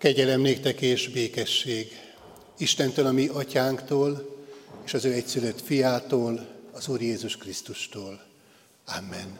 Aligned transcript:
Kegyelem 0.00 0.40
néktek 0.40 0.80
és 0.80 1.08
békesség 1.08 1.98
Istentől, 2.58 3.06
a 3.06 3.12
mi 3.12 3.26
atyánktól, 3.26 4.36
és 4.84 4.94
az 4.94 5.04
ő 5.04 5.12
egyszülött 5.12 5.60
fiától, 5.60 6.46
az 6.72 6.88
Úr 6.88 7.00
Jézus 7.00 7.36
Krisztustól. 7.36 8.22
Amen. 8.98 9.38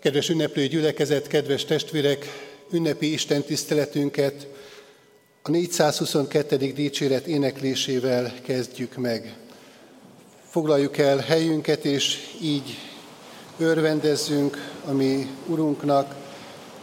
Kedves 0.00 0.28
ünneplő 0.28 0.66
gyülekezet, 0.66 1.26
kedves 1.26 1.64
testvérek, 1.64 2.26
ünnepi 2.70 3.12
Isten 3.12 3.42
tiszteletünket 3.42 4.46
a 5.42 5.50
422. 5.50 6.56
dicséret 6.56 7.26
éneklésével 7.26 8.34
kezdjük 8.42 8.96
meg. 8.96 9.36
Foglaljuk 10.48 10.98
el 10.98 11.18
helyünket, 11.18 11.84
és 11.84 12.16
így 12.42 12.78
örvendezzünk 13.58 14.72
a 14.84 14.92
mi 14.92 15.26
Urunknak, 15.46 16.19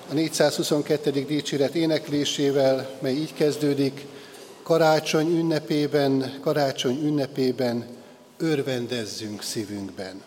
a 0.09 0.13
422. 0.13 1.11
dicséret 1.25 1.75
éneklésével, 1.75 2.89
mely 2.99 3.13
így 3.13 3.33
kezdődik, 3.33 4.05
karácsony 4.63 5.37
ünnepében, 5.37 6.37
karácsony 6.41 6.99
ünnepében 7.03 7.85
örvendezzünk 8.37 9.41
szívünkben. 9.41 10.21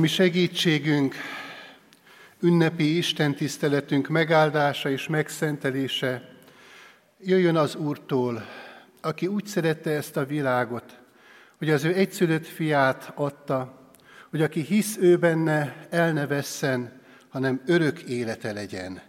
Mi 0.00 0.06
segítségünk, 0.06 1.14
ünnepi 2.40 2.96
Isten 2.96 3.34
tiszteletünk 3.34 4.08
megáldása 4.08 4.90
és 4.90 5.08
megszentelése 5.08 6.28
jöjjön 7.18 7.56
az 7.56 7.74
Úrtól, 7.74 8.46
aki 9.00 9.26
úgy 9.26 9.46
szerette 9.46 9.90
ezt 9.90 10.16
a 10.16 10.24
világot, 10.24 10.98
hogy 11.58 11.70
az 11.70 11.84
ő 11.84 11.94
egyszülött 11.94 12.46
fiát 12.46 13.12
adta, 13.14 13.90
hogy 14.30 14.42
aki 14.42 14.60
hisz 14.60 14.96
ő 15.00 15.16
benne, 15.16 15.86
el 15.90 16.12
ne 16.12 16.26
vesszen, 16.26 17.00
hanem 17.28 17.60
örök 17.66 18.00
élete 18.00 18.52
legyen. 18.52 19.02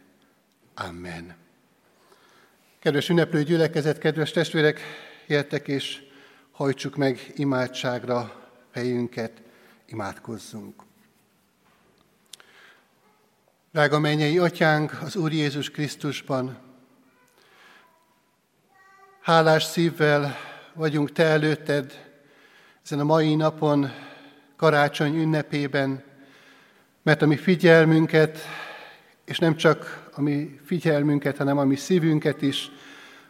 Amen. 0.76 1.36
Kedves 2.80 3.10
ünneplő 3.10 3.44
gyülekezet, 3.44 3.98
kedves 3.98 4.32
testvérek, 4.32 4.82
jöttek 5.28 5.68
és 5.68 6.02
hajtsuk 6.52 6.96
meg 6.96 7.32
imádságra 7.36 8.50
helyünket. 8.74 9.42
Imádkozzunk. 9.92 10.84
Drága 13.72 14.00
mennyei 14.00 14.38
atyánk, 14.38 15.02
az 15.02 15.16
Úr 15.16 15.32
Jézus 15.32 15.70
Krisztusban, 15.70 16.58
hálás 19.22 19.64
szívvel 19.64 20.36
vagyunk 20.74 21.12
Te 21.12 21.24
előtted 21.24 22.14
ezen 22.84 23.00
a 23.00 23.04
mai 23.04 23.36
napon, 23.36 23.92
karácsony 24.56 25.16
ünnepében, 25.16 26.04
mert 27.02 27.22
a 27.22 27.28
mi 27.28 27.38
figyelmünket, 27.38 28.40
és 29.26 29.40
nem 29.40 29.56
csak 29.56 30.10
a 30.16 30.22
mi 30.22 30.60
figyelmünket, 30.66 31.38
hanem 31.38 31.58
a 31.58 31.64
mi 31.64 31.76
szívünket 31.76 32.42
is 32.42 32.72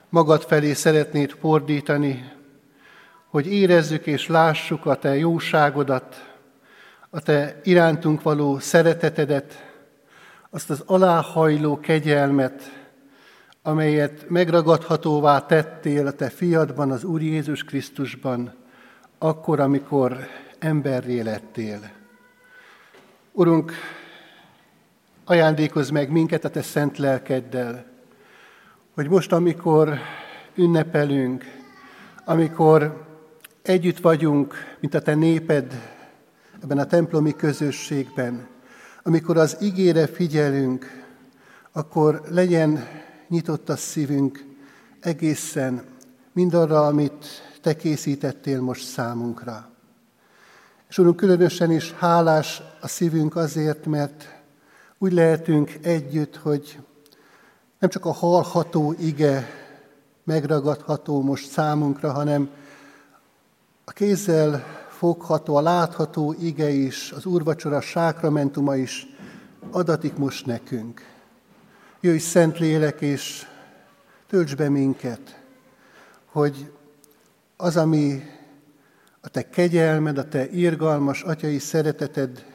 magad 0.10 0.44
felé 0.44 0.74
szeretnéd 0.74 1.32
fordítani, 1.32 2.32
hogy 3.28 3.48
érezzük 3.48 4.06
és 4.06 4.28
lássuk 4.28 4.86
a 4.86 4.96
Te 4.96 5.18
jóságodat, 5.18 6.31
a 7.14 7.22
Te 7.22 7.60
irántunk 7.64 8.22
való 8.22 8.60
szeretetedet, 8.60 9.70
azt 10.50 10.70
az 10.70 10.84
aláhajló 10.86 11.80
kegyelmet, 11.80 12.62
amelyet 13.62 14.30
megragadhatóvá 14.30 15.46
tettél 15.46 16.08
a 16.08 16.12
Te 16.12 16.30
fiadban, 16.30 16.92
az 16.92 17.04
Úr 17.04 17.22
Jézus 17.22 17.64
Krisztusban, 17.64 18.54
akkor, 19.18 19.60
amikor 19.60 20.18
emberré 20.60 21.20
lettél. 21.20 21.80
Urunk, 23.32 23.72
ajándékozz 25.26 25.90
meg 25.90 26.12
minket 26.12 26.46
a 26.46 26.50
Te 26.50 26.62
szent 26.62 26.98
lelkeddel, 26.98 27.86
hogy 28.94 29.10
most, 29.10 29.32
amikor 29.32 29.98
ünnepelünk, 30.56 31.46
amikor 32.26 33.06
együtt 33.62 34.00
vagyunk, 34.00 34.75
mint 34.80 34.94
a 34.94 35.02
Te 35.02 35.16
néped, 35.16 36.00
ebben 36.63 36.78
a 36.78 36.86
templomi 36.86 37.36
közösségben, 37.36 38.48
amikor 39.04 39.38
az 39.38 39.58
ígére 39.62 40.08
figyelünk, 40.08 41.04
akkor 41.72 42.22
legyen 42.30 42.88
nyitott 43.28 43.69
a 43.69 43.75
szívünk 43.75 44.46
egészen 45.00 45.84
mindarra, 46.31 46.86
amit 46.86 47.25
Te 47.62 47.75
készítettél 47.75 48.62
most 48.62 48.86
számunkra. 48.86 49.69
És 50.90 50.98
Urunk, 50.98 51.16
különösen 51.16 51.72
is 51.72 51.92
hálás 51.92 52.62
a 52.81 52.88
szívünk 52.88 53.36
azért, 53.36 53.86
mert 53.86 54.42
úgy 54.98 55.14
lehetünk 55.14 55.72
együtt, 55.81 56.36
hogy 56.36 56.80
nem 57.80 57.90
csak 57.90 58.06
a 58.06 58.12
hallható 58.12 58.96
ige 59.00 59.48
megragadható 60.24 61.22
most 61.22 61.50
számunkra, 61.50 62.12
hanem 62.12 62.50
a 63.86 63.92
kézzel 63.92 64.81
fogható, 65.01 65.56
a 65.56 65.62
látható 65.62 66.36
ige 66.39 66.69
is, 66.69 67.12
az 67.12 67.25
úrvacsora 67.25 67.81
sákramentuma 67.81 68.75
is 68.75 69.07
adatik 69.71 70.18
most 70.18 70.45
nekünk. 70.45 71.01
Jöjj, 72.01 72.18
Szent 72.18 72.59
Lélek, 72.59 73.01
és 73.01 73.48
tölts 74.27 74.56
be 74.56 74.69
minket, 74.69 75.42
hogy 76.25 76.71
az, 77.57 77.77
ami 77.77 78.24
a 79.21 79.30
te 79.30 79.50
kegyelmed, 79.50 80.18
a 80.18 80.27
te 80.27 80.50
irgalmas 80.50 81.24
atyai 81.24 81.59
szereteted 81.59 82.45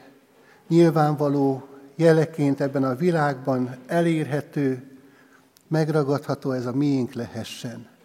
nyilvánvaló 0.67 1.67
jeleként 1.95 2.61
ebben 2.61 2.83
a 2.83 2.95
világban 2.95 3.75
elérhető, 3.87 4.97
megragadható 5.67 6.51
ez 6.51 6.65
a 6.65 6.73
miénk 6.73 7.13
lehessen. 7.13 7.96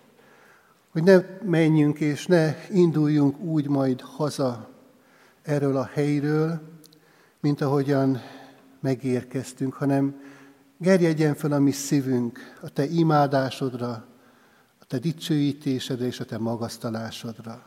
Hogy 0.92 1.02
ne 1.02 1.20
menjünk 1.42 2.00
és 2.00 2.26
ne 2.26 2.54
induljunk 2.70 3.40
úgy 3.40 3.68
majd 3.68 4.00
haza 4.00 4.70
erről 5.42 5.76
a 5.76 5.84
helyről, 5.92 6.60
mint 7.40 7.60
ahogyan 7.60 8.20
megérkeztünk, 8.80 9.74
hanem 9.74 10.20
gerjedjen 10.78 11.34
fel 11.34 11.52
a 11.52 11.58
mi 11.58 11.70
szívünk 11.70 12.38
a 12.60 12.68
Te 12.68 12.84
imádásodra, 12.84 14.06
a 14.78 14.84
Te 14.84 14.98
dicsőítésedre 14.98 16.06
és 16.06 16.20
a 16.20 16.24
Te 16.24 16.38
magasztalásodra. 16.38 17.66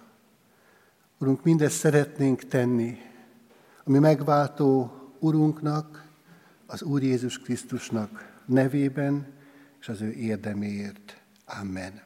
Urunk, 1.19 1.43
mindezt 1.43 1.77
szeretnénk 1.77 2.43
tenni, 2.43 2.97
ami 3.83 3.99
megváltó 3.99 4.91
Urunknak, 5.19 6.07
az 6.65 6.83
Úr 6.83 7.03
Jézus 7.03 7.39
Krisztusnak 7.39 8.41
nevében 8.45 9.27
és 9.79 9.89
az 9.89 10.01
ő 10.01 10.11
érdeméért. 10.11 11.21
Amen. 11.45 12.04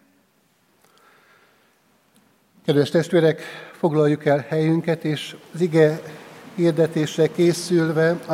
Kedves 2.69 2.89
testvérek, 2.89 3.42
foglaljuk 3.71 4.25
el 4.25 4.45
helyünket, 4.50 5.04
és 5.04 5.36
az 5.54 5.62
ige 5.62 6.01
hirdetésre 6.56 7.27
készülve 7.27 8.10
a 8.10 8.33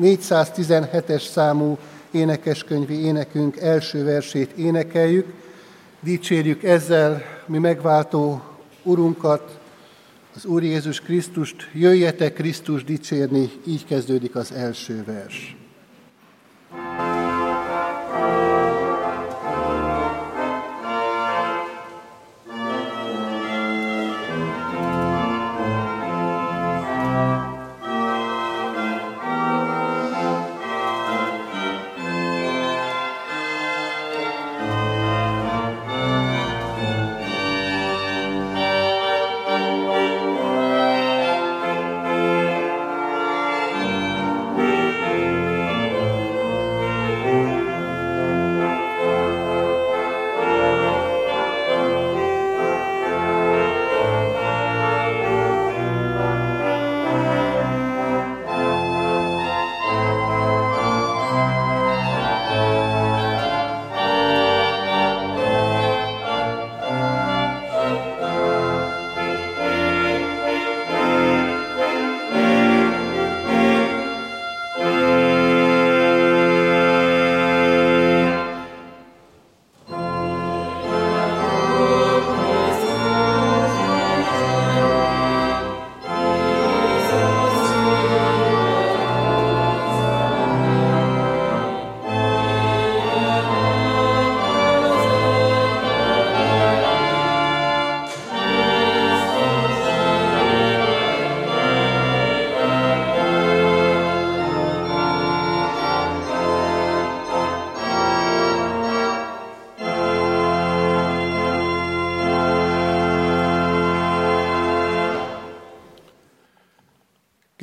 417-es 0.00 1.28
számú 1.28 1.78
énekeskönyvi 2.10 3.04
énekünk 3.04 3.56
első 3.56 4.04
versét 4.04 4.52
énekeljük. 4.52 5.26
Dicsérjük 6.00 6.62
ezzel 6.62 7.22
mi 7.46 7.58
megváltó 7.58 8.42
Urunkat, 8.82 9.58
az 10.34 10.44
Úr 10.44 10.62
Jézus 10.62 11.00
Krisztust, 11.00 11.70
jöjjetek 11.72 12.34
Krisztus 12.34 12.84
dicsérni, 12.84 13.50
így 13.66 13.84
kezdődik 13.84 14.34
az 14.34 14.52
első 14.52 15.04
vers. 15.04 15.56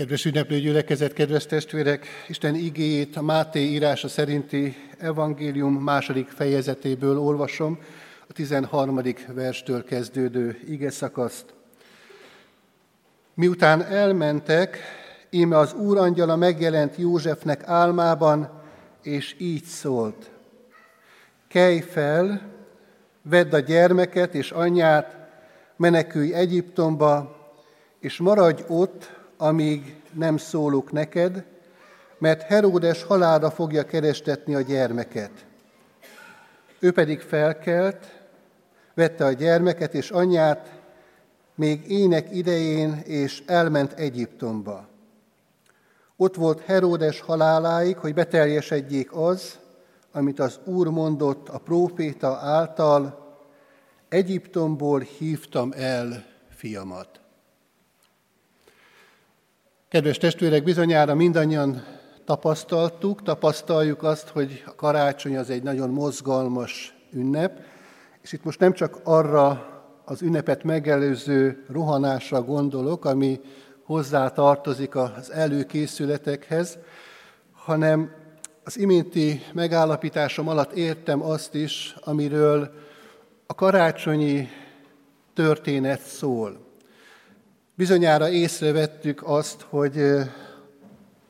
Kedves 0.09 0.25
ünneplő 0.25 0.59
gyülekezet, 0.59 1.13
kedves 1.13 1.45
testvérek, 1.45 2.07
Isten 2.27 2.55
igéjét 2.55 3.15
a 3.15 3.21
Máté 3.21 3.59
írása 3.59 4.07
szerinti 4.07 4.75
evangélium 4.97 5.73
második 5.73 6.27
fejezetéből 6.27 7.19
olvasom, 7.19 7.79
a 8.27 8.33
13. 8.33 9.01
verstől 9.33 9.83
kezdődő 9.83 10.59
ige 10.67 10.89
szakaszt. 10.89 11.45
Miután 13.33 13.83
elmentek, 13.83 14.77
íme 15.29 15.57
az 15.57 15.73
Úr 15.73 15.97
angyala 15.97 16.35
megjelent 16.35 16.95
Józsefnek 16.95 17.67
álmában, 17.67 18.61
és 19.01 19.35
így 19.37 19.63
szólt. 19.63 20.29
Kelj 21.47 21.79
fel, 21.79 22.41
vedd 23.21 23.53
a 23.53 23.59
gyermeket 23.59 24.33
és 24.33 24.51
anyját, 24.51 25.17
menekülj 25.75 26.33
Egyiptomba, 26.33 27.37
és 27.99 28.17
maradj 28.17 28.63
ott, 28.67 29.17
amíg 29.37 29.98
nem 30.13 30.37
szólok 30.37 30.91
neked, 30.91 31.43
mert 32.17 32.41
Heródes 32.41 33.03
halára 33.03 33.51
fogja 33.51 33.83
kerestetni 33.83 34.55
a 34.55 34.61
gyermeket. 34.61 35.31
Ő 36.79 36.91
pedig 36.91 37.19
felkelt, 37.19 38.05
vette 38.93 39.25
a 39.25 39.31
gyermeket 39.31 39.93
és 39.93 40.11
anyját, 40.11 40.79
még 41.55 41.91
ének 41.91 42.35
idején, 42.35 43.01
és 43.05 43.43
elment 43.45 43.93
Egyiptomba. 43.93 44.87
Ott 46.15 46.35
volt 46.35 46.61
Heródes 46.61 47.19
haláláig, 47.19 47.97
hogy 47.97 48.13
beteljesedjék 48.13 49.15
az, 49.15 49.59
amit 50.11 50.39
az 50.39 50.59
Úr 50.63 50.87
mondott 50.87 51.49
a 51.49 51.57
próféta 51.57 52.35
által, 52.35 53.27
Egyiptomból 54.09 54.99
hívtam 54.99 55.71
el 55.75 56.25
fiamat. 56.49 57.18
Kedves 59.89 60.17
testvérek, 60.17 60.63
bizonyára 60.63 61.15
mindannyian 61.15 61.83
tapasztaltuk, 62.25 63.23
tapasztaljuk 63.23 64.03
azt, 64.03 64.27
hogy 64.27 64.63
a 64.65 64.75
karácsony 64.75 65.37
az 65.37 65.49
egy 65.49 65.63
nagyon 65.63 65.89
mozgalmas 65.89 66.95
ünnep, 67.11 67.59
és 68.21 68.31
itt 68.31 68.43
most 68.43 68.59
nem 68.59 68.73
csak 68.73 68.99
arra 69.03 69.67
az 70.05 70.21
ünnepet 70.21 70.63
megelőző 70.63 71.65
rohanásra 71.69 72.41
gondolok, 72.41 73.05
ami 73.05 73.39
hozzá 73.83 74.29
tartozik 74.29 74.95
az 74.95 75.31
előkészületekhez, 75.31 76.77
hanem 77.51 78.11
az 78.63 78.77
iménti 78.77 79.41
megállapításom 79.53 80.47
alatt 80.47 80.71
értem 80.71 81.21
azt 81.21 81.55
is, 81.55 81.95
amiről 81.99 82.71
a 83.47 83.55
karácsonyi 83.55 84.47
történet 85.33 86.01
szól. 86.01 86.68
Bizonyára 87.79 88.29
észrevettük 88.29 89.23
azt, 89.23 89.61
hogy 89.61 89.99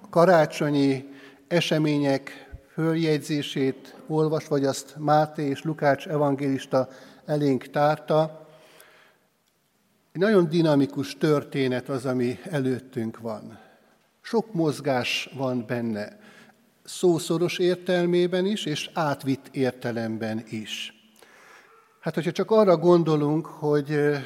a 0.01 0.09
karácsonyi 0.09 1.09
események 1.47 2.49
följegyzését 2.73 3.95
olvas, 4.07 4.47
vagy 4.47 4.65
azt 4.65 4.95
Máté 4.97 5.43
és 5.47 5.63
Lukács 5.63 6.07
evangélista 6.07 6.89
elénk 7.25 7.69
tárta. 7.69 8.47
Egy 10.11 10.21
nagyon 10.21 10.49
dinamikus 10.49 11.17
történet 11.17 11.89
az, 11.89 12.05
ami 12.05 12.39
előttünk 12.43 13.19
van. 13.19 13.59
Sok 14.21 14.53
mozgás 14.53 15.29
van 15.33 15.65
benne, 15.67 16.19
szószoros 16.83 17.57
értelmében 17.57 18.45
is, 18.45 18.65
és 18.65 18.89
átvitt 18.93 19.47
értelemben 19.51 20.43
is. 20.49 20.93
Hát, 21.99 22.13
hogyha 22.13 22.31
csak 22.31 22.51
arra 22.51 22.77
gondolunk, 22.77 23.45
hogy 23.45 24.19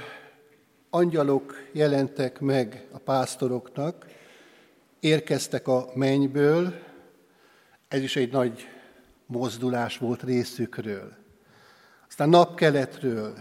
angyalok 0.93 1.55
jelentek 1.71 2.39
meg 2.39 2.87
a 2.91 2.97
pásztoroknak, 2.97 4.05
érkeztek 4.99 5.67
a 5.67 5.89
mennyből, 5.93 6.73
ez 7.87 8.01
is 8.01 8.15
egy 8.15 8.31
nagy 8.31 8.67
mozdulás 9.25 9.97
volt 9.97 10.23
részükről. 10.23 11.13
Aztán 12.07 12.29
napkeletről 12.29 13.33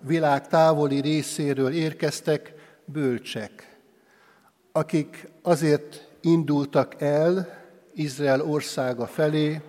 világ 0.00 0.48
távoli 0.48 1.00
részéről 1.00 1.72
érkeztek 1.72 2.54
bölcsek, 2.84 3.78
akik 4.72 5.28
azért 5.42 6.08
indultak 6.20 7.00
el 7.00 7.48
Izrael 7.94 8.42
országa 8.42 9.06
felé, 9.06 9.60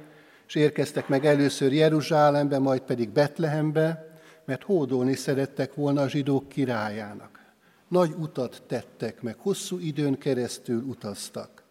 és 0.48 0.56
érkeztek 0.56 1.08
meg 1.08 1.26
először 1.26 1.74
Jeruzsálembe, 1.74 2.60
majd 2.60 2.82
pedig 2.82 3.10
Betlehembe, 3.10 4.07
mert 4.48 4.64
hódolni 4.64 5.16
szerettek 5.16 5.74
volna 5.74 6.02
a 6.02 6.10
zsidók 6.10 6.50
királyának. 6.50 7.40
Nagy 7.88 8.14
utat 8.18 8.64
tettek 8.68 9.22
meg, 9.22 9.36
hosszú 9.38 9.80
időn 9.80 10.18
keresztül 10.18 10.82
utaztak. 10.82 11.64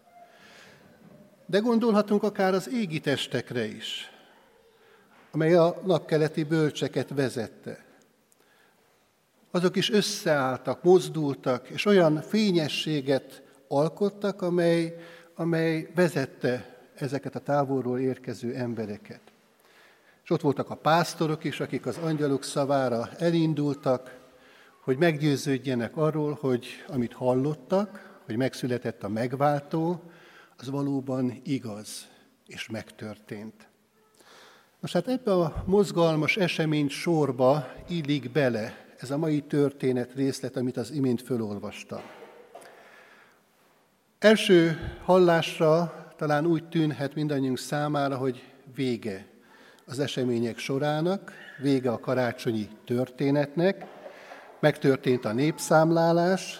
De 1.45 1.59
gondolhatunk 1.59 2.23
akár 2.23 2.53
az 2.53 2.69
égi 2.69 2.99
testekre 2.99 3.65
is, 3.65 4.11
amely 5.31 5.53
a 5.53 5.81
napkeleti 5.85 6.43
bölcseket 6.43 7.09
vezette. 7.09 7.85
Azok 9.51 9.75
is 9.75 9.91
összeálltak, 9.91 10.83
mozdultak, 10.83 11.69
és 11.69 11.85
olyan 11.85 12.21
fényességet 12.21 13.43
alkottak, 13.67 14.41
amely, 14.41 14.95
amely 15.35 15.91
vezette 15.95 16.77
ezeket 16.95 17.35
a 17.35 17.39
távolról 17.39 17.99
érkező 17.99 18.55
embereket. 18.55 19.21
És 20.27 20.33
ott 20.33 20.41
voltak 20.41 20.69
a 20.69 20.75
pásztorok 20.75 21.43
is, 21.43 21.59
akik 21.59 21.85
az 21.85 21.97
angyalok 21.97 22.43
szavára 22.43 23.09
elindultak, 23.17 24.19
hogy 24.81 24.97
meggyőződjenek 24.97 25.97
arról, 25.97 26.37
hogy 26.41 26.67
amit 26.87 27.13
hallottak, 27.13 28.19
hogy 28.25 28.35
megszületett 28.35 29.03
a 29.03 29.07
megváltó, 29.07 30.01
az 30.57 30.69
valóban 30.69 31.41
igaz 31.43 32.07
és 32.47 32.69
megtörtént. 32.69 33.67
Most 34.79 34.93
hát 34.93 35.07
ebbe 35.07 35.33
a 35.33 35.63
mozgalmas 35.65 36.37
esemény 36.37 36.89
sorba 36.89 37.67
illik 37.87 38.31
bele 38.31 38.85
ez 38.97 39.11
a 39.11 39.17
mai 39.17 39.41
történet 39.41 40.13
részlet, 40.13 40.55
amit 40.55 40.77
az 40.77 40.91
imént 40.91 41.21
fölolvastam. 41.21 42.01
Első 44.19 44.77
hallásra 45.03 46.13
talán 46.17 46.45
úgy 46.45 46.69
tűnhet 46.69 47.15
mindannyiunk 47.15 47.57
számára, 47.57 48.17
hogy 48.17 48.43
vége 48.75 49.35
az 49.89 49.99
események 49.99 50.57
sorának, 50.57 51.31
vége 51.61 51.91
a 51.91 51.99
karácsonyi 51.99 52.69
történetnek, 52.85 53.85
megtörtént 54.59 55.25
a 55.25 55.33
népszámlálás, 55.33 56.59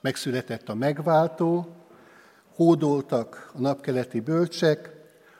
megszületett 0.00 0.68
a 0.68 0.74
megváltó, 0.74 1.76
hódoltak 2.54 3.50
a 3.54 3.60
napkeleti 3.60 4.20
bölcsek, 4.20 4.90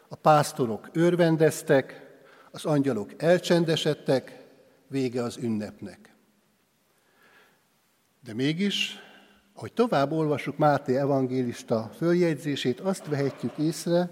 a 0.08 0.14
pásztorok 0.14 0.88
örvendeztek, 0.92 2.06
az 2.50 2.64
angyalok 2.64 3.22
elcsendesedtek, 3.22 4.44
vége 4.86 5.22
az 5.22 5.36
ünnepnek. 5.36 6.14
De 8.24 8.34
mégis, 8.34 8.98
ahogy 9.54 9.72
tovább 9.72 10.12
olvasjuk 10.12 10.56
Máté 10.56 10.96
evangélista 10.96 11.90
följegyzését, 11.96 12.80
azt 12.80 13.06
vehetjük 13.06 13.58
észre, 13.58 14.10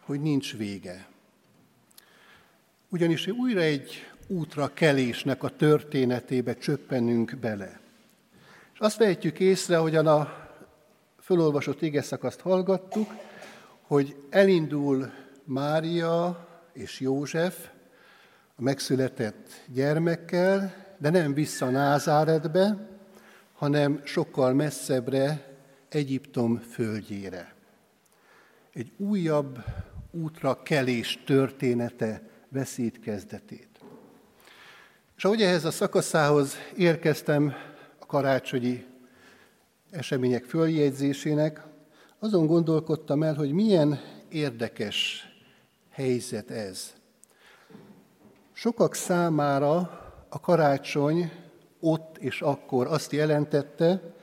hogy 0.00 0.20
nincs 0.20 0.56
vége. 0.56 1.08
Ugyanis 2.90 3.26
újra 3.26 3.60
egy 3.60 4.06
útra 4.26 4.70
kelésnek 4.74 5.42
a 5.42 5.48
történetébe 5.48 6.54
csöppenünk 6.54 7.36
bele. 7.36 7.80
És 8.74 8.78
azt 8.78 8.96
vehetjük 8.96 9.40
észre, 9.40 9.76
hogyan 9.76 10.06
a 10.06 10.48
fölolvasott 11.20 11.82
égeszakaszt 11.82 12.40
hallgattuk, 12.40 13.10
hogy 13.80 14.16
elindul 14.30 15.12
Mária 15.44 16.48
és 16.72 17.00
József 17.00 17.68
a 18.56 18.62
megszületett 18.62 19.50
gyermekkel, 19.66 20.74
de 20.98 21.10
nem 21.10 21.34
vissza 21.34 21.70
Názáretbe, 21.70 22.88
hanem 23.52 24.00
sokkal 24.04 24.52
messzebbre, 24.52 25.56
Egyiptom 25.88 26.58
földjére. 26.58 27.54
Egy 28.72 28.92
újabb 28.96 29.64
útra 30.10 30.62
kelés 30.62 31.18
története 31.26 32.22
veszít 32.48 33.00
kezdetét. 33.00 33.68
És 35.16 35.24
ahogy 35.24 35.42
ehhez 35.42 35.64
a 35.64 35.70
szakaszához 35.70 36.54
érkeztem 36.76 37.54
a 37.98 38.06
karácsonyi 38.06 38.86
események 39.90 40.44
följegyzésének, 40.44 41.62
azon 42.18 42.46
gondolkodtam 42.46 43.22
el, 43.22 43.34
hogy 43.34 43.52
milyen 43.52 44.00
érdekes 44.28 45.26
helyzet 45.90 46.50
ez. 46.50 46.94
Sokak 48.52 48.94
számára 48.94 49.76
a 50.28 50.40
karácsony 50.40 51.32
ott 51.80 52.18
és 52.18 52.40
akkor 52.40 52.86
azt 52.86 53.12
jelentette, 53.12 54.14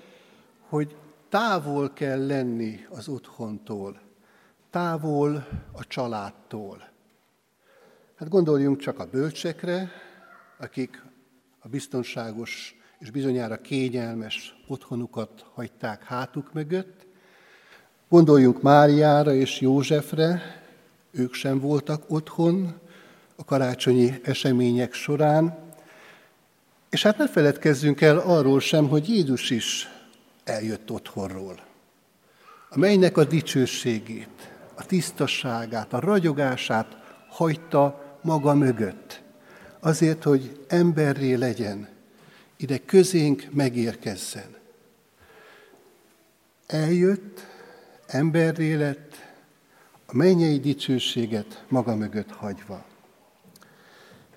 hogy 0.70 0.96
távol 1.30 1.94
kell 1.94 2.26
lenni 2.26 2.86
az 2.90 3.08
otthontól, 3.08 4.00
távol 4.70 5.48
a 5.72 5.88
családtól. 5.88 6.94
Hát 8.16 8.30
gondoljunk 8.30 8.80
csak 8.80 9.00
a 9.00 9.06
bölcsekre, 9.06 9.92
akik 10.58 11.04
a 11.60 11.68
biztonságos 11.68 12.76
és 13.00 13.10
bizonyára 13.10 13.62
kényelmes 13.62 14.56
otthonukat 14.68 15.46
hagyták 15.54 16.04
hátuk 16.04 16.54
mögött. 16.54 17.06
Gondoljunk 18.10 18.62
Máriára 18.62 19.34
és 19.34 19.60
Józsefre, 19.60 20.42
ők 21.12 21.34
sem 21.34 21.60
voltak 21.60 22.04
otthon 22.08 22.80
a 23.36 23.46
karácsonyi 23.46 24.20
események 24.24 24.94
során, 24.94 25.58
és 26.90 27.04
hát 27.04 27.18
ne 27.18 27.28
feledkezzünk 27.28 28.02
el 28.02 28.18
arról 28.18 28.60
sem, 28.60 28.88
hogy 28.88 29.10
Jézus 29.10 29.50
is 29.50 29.90
eljött 30.44 30.92
otthonról. 30.92 31.60
A 32.70 32.78
mennynek 32.78 33.18
a 33.18 33.24
dicsőségét, 33.24 34.52
a 34.76 34.86
tisztasságát, 34.86 35.94
a 35.94 36.00
ragyogását 36.00 36.98
hagyta 37.30 38.04
maga 38.26 38.54
mögött. 38.54 39.22
Azért, 39.80 40.24
hogy 40.24 40.66
emberré 40.68 41.34
legyen, 41.34 41.88
ide 42.58 42.78
közénk 42.78 43.48
megérkezzen. 43.52 44.56
Eljött, 46.68 47.46
emberré 48.08 48.74
lett, 48.74 49.14
a 50.06 50.16
mennyei 50.16 50.60
dicsőséget 50.60 51.64
maga 51.68 51.96
mögött 51.96 52.32
hagyva. 52.32 52.86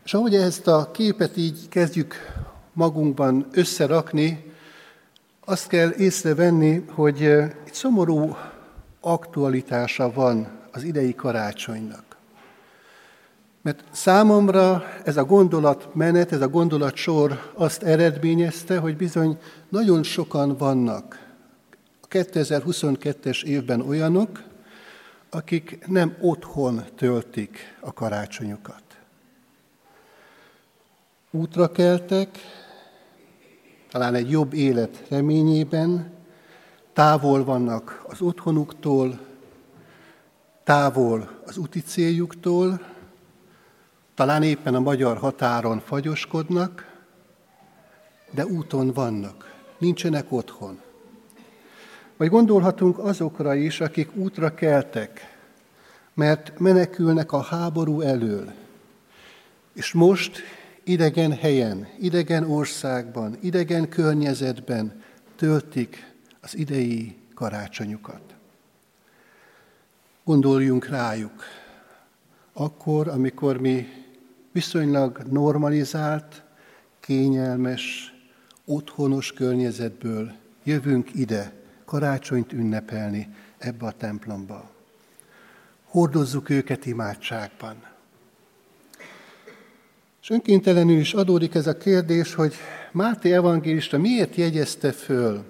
És 0.04 0.14
ahogy 0.14 0.34
ezt 0.34 0.66
a 0.66 0.90
képet 0.90 1.36
így 1.36 1.68
kezdjük 1.68 2.14
magunkban 2.72 3.46
összerakni, 3.52 4.52
azt 5.44 5.66
kell 5.66 5.90
észrevenni, 5.90 6.84
hogy 6.88 7.22
egy 7.22 7.72
szomorú 7.72 8.36
aktualitása 9.00 10.12
van 10.12 10.48
az 10.72 10.82
idei 10.82 11.14
karácsonynak. 11.14 12.07
Mert 13.62 13.84
számomra 13.90 14.84
ez 15.04 15.16
a 15.16 15.24
gondolatmenet, 15.24 16.32
ez 16.32 16.40
a 16.40 16.48
gondolatsor 16.48 17.52
azt 17.54 17.82
eredményezte, 17.82 18.78
hogy 18.78 18.96
bizony 18.96 19.38
nagyon 19.68 20.02
sokan 20.02 20.56
vannak 20.56 21.26
a 22.00 22.06
2022-es 22.06 23.44
évben 23.44 23.80
olyanok, 23.80 24.42
akik 25.30 25.86
nem 25.86 26.16
otthon 26.20 26.84
töltik 26.96 27.76
a 27.80 27.92
karácsonyukat. 27.92 28.82
Útra 31.30 31.72
keltek, 31.72 32.38
talán 33.90 34.14
egy 34.14 34.30
jobb 34.30 34.52
élet 34.52 35.04
reményében, 35.08 36.12
távol 36.92 37.44
vannak 37.44 38.04
az 38.08 38.20
otthonuktól, 38.20 39.18
távol 40.64 41.40
az 41.44 41.56
úti 41.56 41.80
céljuktól, 41.80 42.80
talán 44.18 44.42
éppen 44.42 44.74
a 44.74 44.80
magyar 44.80 45.16
határon 45.16 45.80
fagyoskodnak, 45.80 47.02
de 48.30 48.46
úton 48.46 48.92
vannak, 48.92 49.54
nincsenek 49.78 50.32
otthon. 50.32 50.80
Vagy 52.16 52.28
gondolhatunk 52.28 52.98
azokra 52.98 53.54
is, 53.54 53.80
akik 53.80 54.16
útra 54.16 54.54
keltek, 54.54 55.36
mert 56.14 56.58
menekülnek 56.58 57.32
a 57.32 57.40
háború 57.40 58.00
elől, 58.00 58.52
és 59.72 59.92
most 59.92 60.38
idegen 60.84 61.32
helyen, 61.32 61.88
idegen 62.00 62.50
országban, 62.50 63.36
idegen 63.40 63.88
környezetben 63.88 65.02
töltik 65.36 66.12
az 66.40 66.56
idei 66.56 67.16
karácsonyukat. 67.34 68.22
Gondoljunk 70.24 70.86
rájuk, 70.88 71.42
akkor, 72.52 73.08
amikor 73.08 73.60
mi 73.60 74.06
viszonylag 74.52 75.22
normalizált, 75.30 76.42
kényelmes, 77.00 78.14
otthonos 78.64 79.32
környezetből 79.32 80.32
jövünk 80.64 81.14
ide 81.14 81.52
karácsonyt 81.84 82.52
ünnepelni 82.52 83.28
ebbe 83.58 83.86
a 83.86 83.92
templomba. 83.92 84.70
Hordozzuk 85.84 86.50
őket 86.50 86.86
imádságban. 86.86 87.76
És 90.22 90.30
önkéntelenül 90.30 90.98
is 90.98 91.14
adódik 91.14 91.54
ez 91.54 91.66
a 91.66 91.76
kérdés, 91.76 92.34
hogy 92.34 92.54
Máté 92.92 93.32
evangélista 93.32 93.98
miért 93.98 94.34
jegyezte 94.34 94.92
föl 94.92 95.44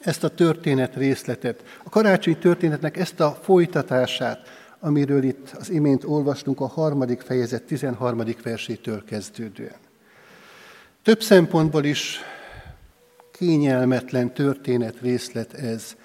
ezt 0.00 0.24
a 0.24 0.28
történet 0.28 0.96
részletet, 0.96 1.62
a 1.84 1.88
karácsonyi 1.88 2.38
történetnek 2.38 2.96
ezt 2.96 3.20
a 3.20 3.38
folytatását, 3.42 4.57
amiről 4.80 5.22
itt 5.22 5.50
az 5.50 5.70
imént 5.70 6.04
olvastunk 6.04 6.60
a 6.60 6.66
harmadik 6.66 7.20
fejezet 7.20 7.62
13. 7.62 8.24
versétől 8.42 9.04
kezdődően. 9.04 9.76
Több 11.02 11.22
szempontból 11.22 11.84
is 11.84 12.18
kényelmetlen 13.32 14.34
történet 14.34 15.00
részlet 15.00 15.52
ez, 15.52 15.96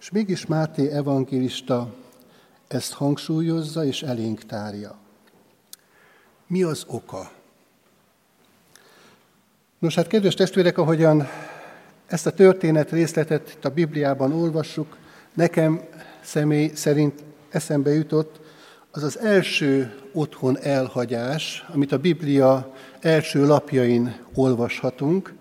és 0.00 0.10
mégis 0.10 0.46
Máté 0.46 0.90
evangélista 0.90 1.94
ezt 2.68 2.92
hangsúlyozza 2.92 3.84
és 3.84 4.02
elénk 4.02 4.44
tárja. 4.44 4.98
Mi 6.46 6.62
az 6.62 6.84
oka? 6.86 7.30
Nos, 9.78 9.94
hát 9.94 10.06
kedves 10.06 10.34
testvérek, 10.34 10.78
ahogyan 10.78 11.28
ezt 12.06 12.26
a 12.26 12.32
történet 12.32 12.90
részletet 12.90 13.50
itt 13.50 13.64
a 13.64 13.70
Bibliában 13.70 14.32
olvassuk, 14.32 14.96
nekem 15.32 15.80
személy 16.22 16.70
szerint 16.74 17.22
eszembe 17.54 17.90
jutott 17.90 18.40
az 18.90 19.02
az 19.02 19.18
első 19.18 19.94
otthon 20.12 20.58
elhagyás, 20.58 21.64
amit 21.72 21.92
a 21.92 21.98
Biblia 21.98 22.74
első 23.00 23.46
lapjain 23.46 24.16
olvashatunk. 24.34 25.34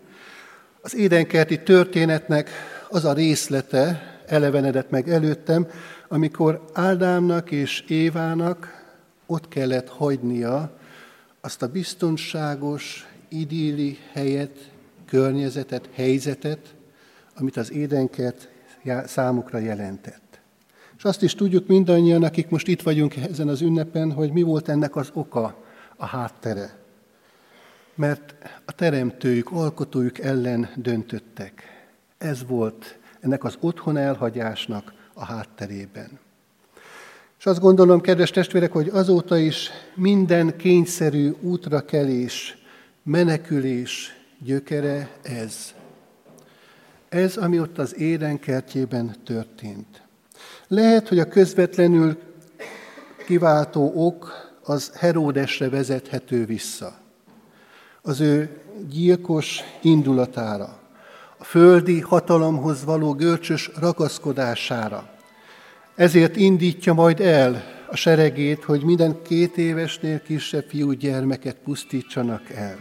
Az 0.82 0.96
édenkerti 0.96 1.64
történetnek 1.64 2.50
az 2.90 3.06
a 3.06 3.14
részlete 3.14 4.14
elevenedett 4.28 4.90
meg 4.90 5.10
előttem, 5.10 5.68
amikor 6.08 6.66
Ádámnak 6.74 7.52
és 7.52 7.84
Évának 7.88 8.84
ott 9.26 9.48
kellett 9.48 9.90
hagynia 9.90 10.78
azt 11.42 11.62
a 11.62 11.68
biztonságos, 11.68 13.08
idilli 13.30 13.98
helyet, 14.12 14.72
környezetet, 15.06 15.90
helyzetet, 15.94 16.76
amit 17.36 17.58
az 17.58 17.72
édenkert 17.72 18.50
számukra 19.06 19.58
jelentett. 19.58 20.23
És 20.98 21.04
azt 21.04 21.24
is 21.24 21.36
tudjuk 21.36 21.68
mindannyian, 21.68 22.24
akik 22.24 22.50
most 22.50 22.68
itt 22.68 22.82
vagyunk 22.82 23.16
ezen 23.16 23.48
az 23.48 23.62
ünnepen, 23.62 24.12
hogy 24.12 24.32
mi 24.32 24.42
volt 24.42 24.70
ennek 24.70 24.96
az 24.96 25.10
oka, 25.14 25.64
a 25.96 26.06
háttere. 26.06 26.78
Mert 27.96 28.36
a 28.66 28.72
teremtőjük, 28.72 29.52
alkotójuk 29.52 30.20
ellen 30.20 30.70
döntöttek. 30.76 31.64
Ez 32.18 32.46
volt 32.48 32.98
ennek 33.20 33.44
az 33.44 33.58
otthon 33.60 33.98
elhagyásnak 33.98 34.94
a 35.14 35.26
hátterében. 35.26 36.20
És 37.40 37.46
azt 37.46 37.60
gondolom, 37.60 38.02
kedves 38.02 38.30
testvérek, 38.30 38.72
hogy 38.72 38.88
azóta 38.88 39.38
is 39.38 39.70
minden 39.96 40.58
kényszerű 40.58 41.34
útrakelés, 41.42 42.58
menekülés 43.04 44.16
gyökere 44.40 45.10
ez. 45.22 45.74
Ez, 47.10 47.38
ami 47.38 47.60
ott 47.60 47.78
az 47.78 47.98
édenkertjében 47.98 49.16
történt. 49.24 50.03
Lehet, 50.74 51.08
hogy 51.08 51.20
a 51.20 51.28
közvetlenül 51.28 52.18
kiváltó 53.26 53.92
ok 53.96 54.52
az 54.64 54.92
Heródesre 54.96 55.70
vezethető 55.70 56.46
vissza. 56.46 56.94
Az 58.02 58.22
ő 58.22 58.62
gyilkos 58.90 59.60
indulatára, 59.82 60.80
a 61.38 61.44
földi 61.44 62.00
hatalomhoz 62.00 62.84
való 62.84 63.14
görcsös 63.14 63.72
ragaszkodására. 63.80 65.10
Ezért 65.96 66.36
indítja 66.36 66.94
majd 66.94 67.20
el 67.20 67.64
a 67.90 67.96
seregét, 67.96 68.64
hogy 68.64 68.84
minden 68.84 69.22
két 69.22 69.58
évesnél 69.58 70.22
kisebb 70.22 70.66
fiú 70.68 70.92
gyermeket 70.92 71.56
pusztítsanak 71.64 72.50
el. 72.50 72.78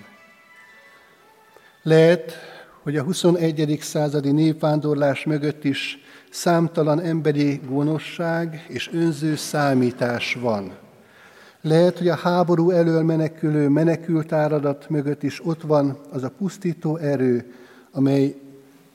Lehet, 1.83 2.33
hogy 2.83 2.97
a 2.97 3.03
21. 3.03 3.79
századi 3.81 4.31
népvándorlás 4.31 5.25
mögött 5.25 5.65
is 5.65 5.99
számtalan 6.33 7.01
emberi 7.01 7.61
gonoszság 7.69 8.65
és 8.69 8.91
önző 8.93 9.37
számítás 9.37 10.35
van. 10.41 10.73
Lehet, 11.61 11.99
hogy 11.99 12.09
a 12.09 12.15
háború 12.15 12.71
elől 12.71 13.03
menekülő 13.03 13.69
menekült 13.69 14.33
áradat 14.33 14.89
mögött 14.89 15.23
is 15.23 15.47
ott 15.47 15.63
van 15.63 15.99
az 16.11 16.23
a 16.23 16.31
pusztító 16.31 16.97
erő, 16.97 17.53
amely 17.93 18.35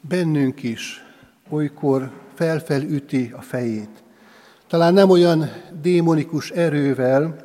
bennünk 0.02 0.64
is 0.64 1.04
olykor 1.50 2.12
felfelüti 2.34 3.34
a 3.38 3.42
fejét. 3.42 4.04
Talán 4.68 4.94
nem 4.94 5.10
olyan 5.10 5.50
démonikus 5.82 6.52
erővel, 6.52 7.36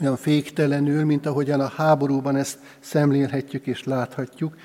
olyan 0.00 0.16
féktelenül, 0.16 1.04
mint 1.04 1.26
ahogyan 1.26 1.60
a 1.60 1.72
háborúban 1.76 2.36
ezt 2.36 2.58
szemlélhetjük 2.80 3.66
és 3.66 3.84
láthatjuk, 3.84 4.56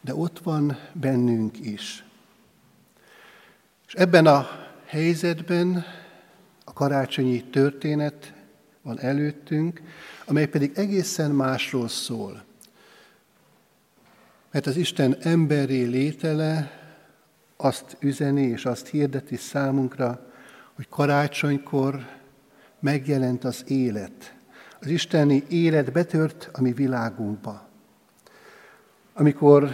de 0.00 0.14
ott 0.14 0.38
van 0.38 0.76
bennünk 0.92 1.66
is. 1.66 2.07
És 3.88 3.94
ebben 3.94 4.26
a 4.26 4.48
helyzetben 4.84 5.84
a 6.64 6.72
karácsonyi 6.72 7.44
történet 7.44 8.32
van 8.82 9.00
előttünk, 9.00 9.82
amely 10.26 10.46
pedig 10.46 10.72
egészen 10.74 11.30
másról 11.30 11.88
szól. 11.88 12.44
Mert 14.50 14.66
az 14.66 14.76
Isten 14.76 15.16
emberré 15.20 15.82
létele 15.82 16.70
azt 17.56 17.96
üzeni 18.00 18.42
és 18.42 18.64
azt 18.64 18.86
hirdeti 18.86 19.36
számunkra, 19.36 20.32
hogy 20.74 20.88
karácsonykor 20.88 22.06
megjelent 22.80 23.44
az 23.44 23.64
élet. 23.66 24.34
Az 24.80 24.86
isteni 24.86 25.44
élet 25.48 25.92
betört 25.92 26.48
a 26.52 26.60
mi 26.60 26.72
világunkba. 26.72 27.68
Amikor 29.12 29.70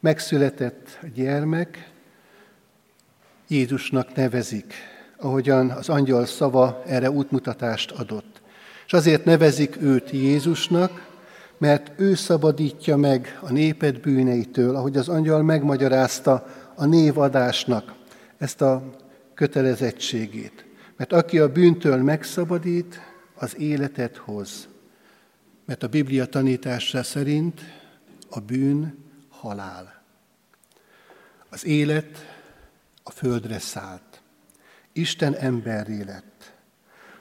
megszületett 0.00 0.98
a 1.02 1.06
gyermek, 1.06 1.87
Jézusnak 3.48 4.14
nevezik, 4.14 4.74
ahogyan 5.16 5.70
az 5.70 5.88
angyal 5.88 6.26
szava 6.26 6.82
erre 6.86 7.10
útmutatást 7.10 7.90
adott. 7.90 8.40
És 8.86 8.92
azért 8.92 9.24
nevezik 9.24 9.82
őt 9.82 10.10
Jézusnak, 10.10 11.06
mert 11.58 12.00
ő 12.00 12.14
szabadítja 12.14 12.96
meg 12.96 13.38
a 13.42 13.52
néped 13.52 14.00
bűneitől, 14.00 14.76
ahogy 14.76 14.96
az 14.96 15.08
angyal 15.08 15.42
megmagyarázta 15.42 16.46
a 16.74 16.84
névadásnak 16.84 17.94
ezt 18.38 18.62
a 18.62 18.96
kötelezettségét. 19.34 20.64
Mert 20.96 21.12
aki 21.12 21.38
a 21.38 21.52
bűntől 21.52 22.02
megszabadít, 22.02 23.00
az 23.34 23.58
életet 23.58 24.16
hoz. 24.16 24.68
Mert 25.64 25.82
a 25.82 25.88
Biblia 25.88 26.26
tanítása 26.26 27.02
szerint 27.02 27.60
a 28.30 28.40
bűn 28.40 29.04
halál. 29.28 30.02
Az 31.48 31.66
élet 31.66 32.27
a 33.08 33.10
földre 33.10 33.58
szállt. 33.58 34.20
Isten 34.92 35.34
emberré 35.34 36.02
lett. 36.02 36.52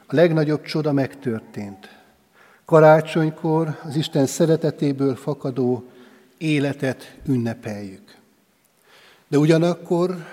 A 0.07 0.15
legnagyobb 0.15 0.61
csoda 0.61 0.91
megtörtént. 0.91 1.89
Karácsonykor 2.65 3.79
az 3.83 3.95
Isten 3.95 4.25
szeretetéből 4.25 5.15
fakadó 5.15 5.89
életet 6.37 7.17
ünnepeljük. 7.25 8.15
De 9.27 9.37
ugyanakkor 9.37 10.25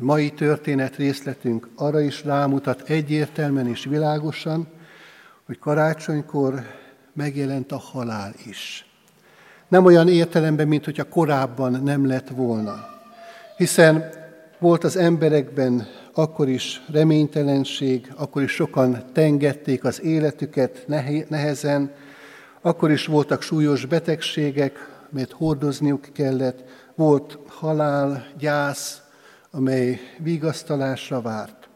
mai 0.00 0.32
történet 0.32 0.96
részletünk 0.96 1.68
arra 1.74 2.00
is 2.00 2.24
rámutat 2.24 2.88
egyértelműen 2.88 3.68
és 3.68 3.84
világosan, 3.84 4.66
hogy 5.46 5.58
karácsonykor 5.58 6.62
megjelent 7.12 7.72
a 7.72 7.78
halál 7.78 8.34
is. 8.46 8.86
Nem 9.68 9.84
olyan 9.84 10.08
értelemben, 10.08 10.68
mint 10.68 10.84
hogyha 10.84 11.08
korábban 11.08 11.82
nem 11.82 12.06
lett 12.06 12.28
volna. 12.28 12.88
Hiszen 13.56 14.22
volt 14.64 14.84
az 14.84 14.96
emberekben 14.96 15.86
akkor 16.12 16.48
is 16.48 16.82
reménytelenség, 16.90 18.12
akkor 18.16 18.42
is 18.42 18.50
sokan 18.50 19.04
tengették 19.12 19.84
az 19.84 20.02
életüket 20.02 20.84
nehezen, 21.28 21.94
akkor 22.60 22.90
is 22.90 23.06
voltak 23.06 23.42
súlyos 23.42 23.86
betegségek, 23.86 25.04
mert 25.10 25.32
hordozniuk 25.32 26.08
kellett, 26.12 26.64
volt 26.94 27.38
halál, 27.46 28.26
gyász, 28.38 29.00
amely 29.50 30.00
vigasztalásra 30.18 31.20
várt. 31.20 31.68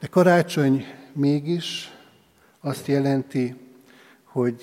De 0.00 0.06
karácsony 0.06 0.84
mégis 1.12 1.92
azt 2.60 2.86
jelenti, 2.86 3.56
hogy 4.24 4.62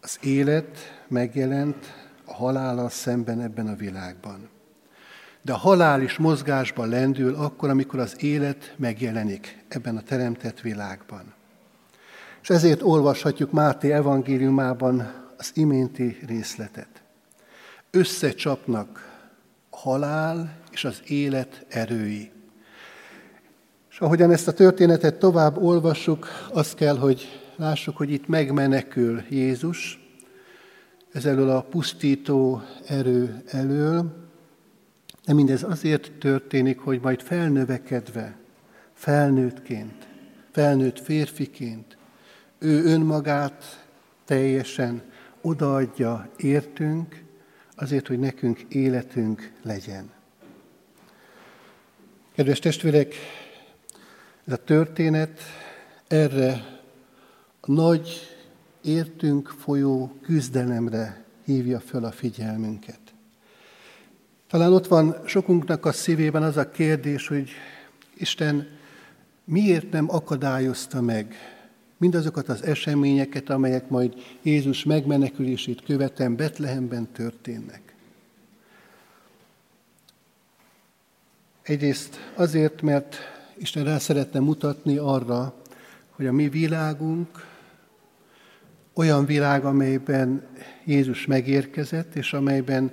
az 0.00 0.18
élet 0.22 0.78
megjelent 1.08 1.86
a 2.24 2.32
halállal 2.34 2.90
szemben 2.90 3.40
ebben 3.40 3.66
a 3.66 3.74
világban. 3.74 4.52
De 5.44 5.52
a 5.52 5.56
halál 5.56 6.02
is 6.02 6.16
mozgásba 6.16 6.84
lendül 6.84 7.34
akkor, 7.34 7.68
amikor 7.68 8.00
az 8.00 8.22
élet 8.22 8.74
megjelenik 8.76 9.64
ebben 9.68 9.96
a 9.96 10.02
teremtett 10.02 10.60
világban. 10.60 11.34
És 12.42 12.50
ezért 12.50 12.82
olvashatjuk 12.82 13.50
Máté 13.52 13.92
evangéliumában 13.92 15.12
az 15.36 15.50
iménti 15.54 16.18
részletet. 16.26 17.02
Összecsapnak 17.90 19.18
a 19.70 19.76
halál 19.76 20.58
és 20.70 20.84
az 20.84 21.02
élet 21.06 21.66
erői. 21.68 22.30
És 23.90 24.00
ahogyan 24.00 24.30
ezt 24.30 24.48
a 24.48 24.52
történetet 24.52 25.18
tovább 25.18 25.62
olvassuk, 25.62 26.26
azt 26.52 26.74
kell, 26.74 26.98
hogy 26.98 27.40
lássuk, 27.56 27.96
hogy 27.96 28.10
itt 28.10 28.28
megmenekül 28.28 29.22
Jézus, 29.28 29.98
ez 31.12 31.24
elől 31.24 31.50
a 31.50 31.62
pusztító 31.62 32.62
erő 32.86 33.42
elől, 33.46 34.23
de 35.24 35.32
mindez 35.32 35.62
azért 35.62 36.12
történik, 36.12 36.78
hogy 36.78 37.00
majd 37.00 37.20
felnövekedve, 37.20 38.36
felnőttként, 38.92 40.08
felnőtt 40.50 40.98
férfiként, 40.98 41.96
ő 42.58 42.84
önmagát 42.84 43.86
teljesen 44.24 45.02
odaadja 45.40 46.30
értünk, 46.36 47.22
azért, 47.76 48.06
hogy 48.06 48.18
nekünk 48.18 48.60
életünk 48.68 49.52
legyen. 49.62 50.10
Kedves 52.34 52.58
testvérek, 52.58 53.14
ez 54.44 54.52
a 54.52 54.56
történet 54.56 55.40
erre 56.06 56.80
a 57.60 57.72
nagy 57.72 58.36
értünk 58.82 59.48
folyó 59.48 60.18
küzdelemre 60.22 61.24
hívja 61.44 61.80
föl 61.80 62.04
a 62.04 62.12
figyelmünket. 62.12 63.03
Talán 64.54 64.72
ott 64.72 64.86
van 64.86 65.16
sokunknak 65.26 65.86
a 65.86 65.92
szívében 65.92 66.42
az 66.42 66.56
a 66.56 66.70
kérdés, 66.70 67.28
hogy 67.28 67.50
Isten 68.16 68.68
miért 69.44 69.90
nem 69.90 70.10
akadályozta 70.10 71.00
meg 71.00 71.34
mindazokat 71.96 72.48
az 72.48 72.62
eseményeket, 72.62 73.50
amelyek 73.50 73.88
majd 73.88 74.14
Jézus 74.42 74.84
megmenekülését 74.84 75.82
követően 75.82 76.36
Betlehemben 76.36 77.08
történnek. 77.12 77.94
Egyrészt 81.62 82.16
azért, 82.34 82.82
mert 82.82 83.16
Isten 83.56 83.84
rá 83.84 83.98
szeretne 83.98 84.40
mutatni 84.40 84.96
arra, 84.96 85.54
hogy 86.10 86.26
a 86.26 86.32
mi 86.32 86.48
világunk 86.48 87.46
olyan 88.92 89.26
világ, 89.26 89.64
amelyben 89.64 90.46
Jézus 90.84 91.26
megérkezett, 91.26 92.14
és 92.14 92.32
amelyben 92.32 92.92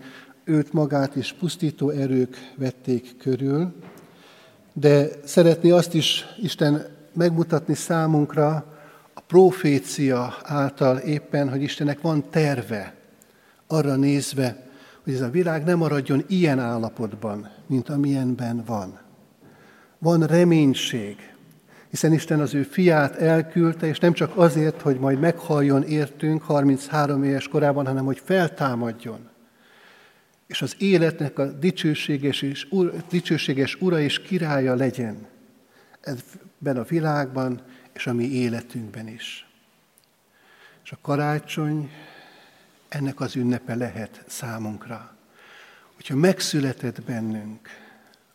őt 0.52 0.74
magát 0.74 1.16
is 1.16 1.36
pusztító 1.40 1.90
erők 1.90 2.36
vették 2.56 3.18
körül, 3.18 3.74
de 4.74 5.08
szeretné 5.24 5.70
azt 5.70 5.94
is 5.94 6.26
Isten 6.42 6.86
megmutatni 7.14 7.74
számunkra 7.74 8.66
a 9.14 9.22
profécia 9.28 10.36
által 10.44 10.98
éppen, 10.98 11.50
hogy 11.50 11.62
Istennek 11.62 12.02
van 12.02 12.30
terve 12.30 12.94
arra 13.68 13.96
nézve, 13.96 14.66
hogy 15.04 15.14
ez 15.14 15.22
a 15.22 15.30
világ 15.30 15.64
nem 15.64 15.78
maradjon 15.78 16.24
ilyen 16.28 16.60
állapotban, 16.60 17.50
mint 17.68 17.90
amilyenben 17.90 18.64
van. 18.66 19.00
Van 19.98 20.26
reménység, 20.26 21.16
hiszen 21.90 22.14
Isten 22.14 22.40
az 22.40 22.54
ő 22.54 22.64
fiát 22.64 23.16
elküldte, 23.16 23.88
és 23.88 24.00
nem 24.00 24.14
csak 24.14 24.38
azért, 24.38 24.82
hogy 24.82 25.00
majd 25.00 25.20
meghalljon 25.20 25.84
értünk 25.84 26.42
33 26.42 27.24
éves 27.24 27.48
korában, 27.48 27.86
hanem 27.86 28.06
hogy 28.06 28.22
feltámadjon. 28.24 29.30
És 30.52 30.62
az 30.62 30.76
életnek 30.78 31.40
a 31.40 31.46
dicsőséges, 31.46 32.42
és, 32.42 32.68
dicsőséges 33.10 33.76
ura 33.80 34.00
és 34.00 34.22
királya 34.22 34.76
legyen 34.76 35.28
ebben 36.02 36.78
a 36.78 36.84
világban, 36.84 37.62
és 37.94 38.08
a 38.08 38.14
mi 38.14 38.24
életünkben 38.24 39.08
is. 39.08 39.48
És 40.84 40.92
a 40.92 40.98
karácsony 41.02 41.92
ennek 42.90 43.20
az 43.20 43.36
ünnepe 43.36 43.76
lehet 43.76 44.24
számunkra. 44.28 45.16
Hogyha 45.96 46.16
megszületett 46.16 47.02
bennünk 47.04 47.70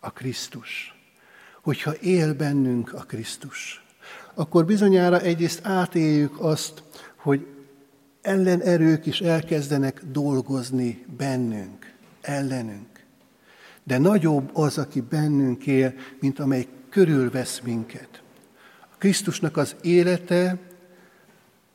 a 0.01 0.11
Krisztus, 0.11 0.95
hogyha 1.63 1.95
él 1.95 2.35
bennünk 2.35 2.93
a 2.93 3.01
Krisztus, 3.01 3.85
akkor 4.35 4.65
bizonyára 4.65 5.21
egyrészt 5.21 5.67
átéljük 5.67 6.41
azt, 6.41 6.83
hogy 7.17 7.47
ellenerők 8.23 9.07
is 9.07 9.21
elkezdenek 9.21 10.03
dolgozni 10.05 11.05
bennünk, 11.17 11.86
ellenünk. 12.27 13.05
De 13.83 13.99
nagyobb 13.99 14.51
az, 14.53 14.79
aki 14.79 15.01
bennünk 15.01 15.67
él, 15.67 15.95
mint 16.21 16.39
amely 16.39 16.67
körülvesz 16.89 17.61
minket. 17.61 18.23
A 18.81 18.97
Krisztusnak 18.99 19.57
az 19.57 19.77
élete 19.83 20.59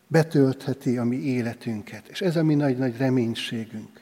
betöltheti 0.08 0.98
a 0.98 1.04
mi 1.04 1.16
életünket. 1.16 2.08
És 2.08 2.22
ez 2.22 2.36
a 2.36 2.44
mi 2.44 2.56
nagy-nagy 2.56 2.98
reménységünk, 2.98 4.02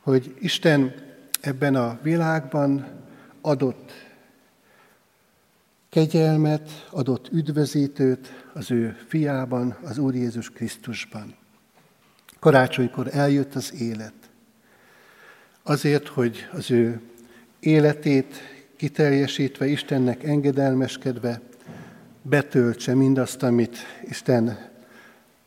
hogy 0.00 0.36
Isten 0.38 0.94
ebben 1.40 1.74
a 1.74 1.98
világban 2.02 2.86
adott 3.40 3.92
kegyelmet, 5.88 6.88
adott 6.90 7.28
üdvözítőt 7.32 8.50
az 8.52 8.70
ő 8.70 8.96
fiában, 9.06 9.76
az 9.82 9.98
Úr 9.98 10.14
Jézus 10.14 10.50
Krisztusban. 10.50 11.34
Karácsonykor 12.38 13.08
eljött 13.12 13.54
az 13.54 13.74
élet. 13.74 14.17
Azért, 15.68 16.08
hogy 16.08 16.48
az 16.52 16.70
ő 16.70 17.00
életét 17.60 18.34
kiteljesítve, 18.76 19.66
Istennek 19.66 20.24
engedelmeskedve, 20.24 21.40
betöltse 22.22 22.94
mindazt, 22.94 23.42
amit 23.42 23.76
Isten 24.08 24.58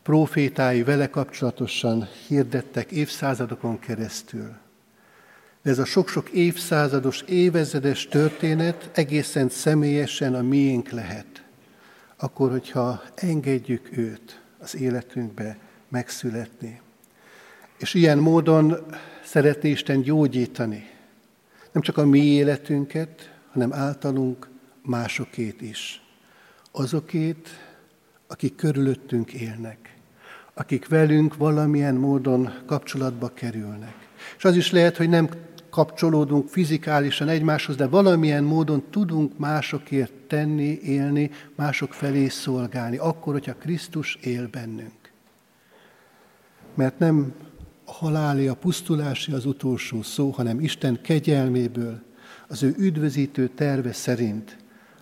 profétái 0.03 0.84
vele 0.84 1.10
kapcsolatosan 1.10 2.07
hirdettek 2.27 2.91
évszázadokon 2.91 3.79
keresztül. 3.79 4.53
De 5.62 5.69
ez 5.69 5.79
a 5.79 5.86
sok-sok 5.86 6.29
évszázados, 6.29 7.21
évezredes 7.21 8.07
történet 8.07 8.89
egészen 8.93 9.49
személyesen 9.49 10.36
a 10.36 10.41
miénk 10.41 10.89
lehet. 10.89 11.43
Akkor, 12.15 12.51
hogyha 12.51 13.03
engedjük 13.15 13.97
őt 13.97 14.41
az 14.60 14.75
életünkbe 14.75 15.57
megszületni. 15.89 16.81
És 17.82 17.94
ilyen 17.94 18.17
módon 18.17 18.78
szeretné 19.24 19.70
Isten 19.70 20.02
gyógyítani. 20.02 20.89
Nem 21.72 21.82
csak 21.82 21.98
a 21.98 22.06
mi 22.06 22.26
életünket, 22.26 23.32
hanem 23.52 23.74
általunk 23.74 24.50
másokét 24.82 25.62
is. 25.62 26.04
Azokét, 26.72 27.50
akik 28.28 28.56
körülöttünk 28.56 29.34
élnek, 29.34 29.96
akik 30.54 30.88
velünk 30.88 31.36
valamilyen 31.36 31.96
módon 31.96 32.54
kapcsolatba 32.65 33.34
kerülnek. 33.34 33.96
És 34.38 34.46
az 34.46 34.56
is 34.56 34.72
lehet, 34.72 34.98
hogy 34.98 35.10
nem 35.10 35.30
kapcsolódunk 35.70 36.50
fizikálisan 36.50 37.28
egymáshoz, 37.28 37.76
de 37.76 37.88
valamilyen 37.88 38.44
módon 38.44 38.84
tudunk 38.89 39.38
másokért 39.38 40.13
tenni, 40.13 40.80
élni, 40.84 41.32
mások 41.56 41.94
felé 41.94 42.28
szolgálni, 42.28 42.98
akkor, 42.98 43.34
hogyha 43.34 43.56
Krisztus 43.56 44.15
él 44.15 44.48
bennünk. 44.48 45.12
Mert 46.74 47.00
nem 47.00 47.34
a 47.91 47.93
haláli, 47.93 48.47
a 48.47 48.54
pusztulási 48.54 49.32
az 49.32 49.45
utolsó 49.45 50.01
szó, 50.01 50.30
hanem 50.30 50.60
Isten 50.60 51.01
kegyelméből, 51.01 52.01
az 52.47 52.63
ő 52.63 52.75
üdvözítő 52.77 53.47
terve 53.47 53.93
szerint 53.93 54.58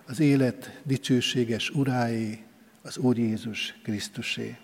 az 0.06 0.20
élet 0.20 0.80
dicsőséges 0.84 1.70
uráé, 1.70 2.38
az 2.82 2.98
Úr 2.98 3.18
Jézus 3.18 3.80
Krisztusé. 3.82 4.56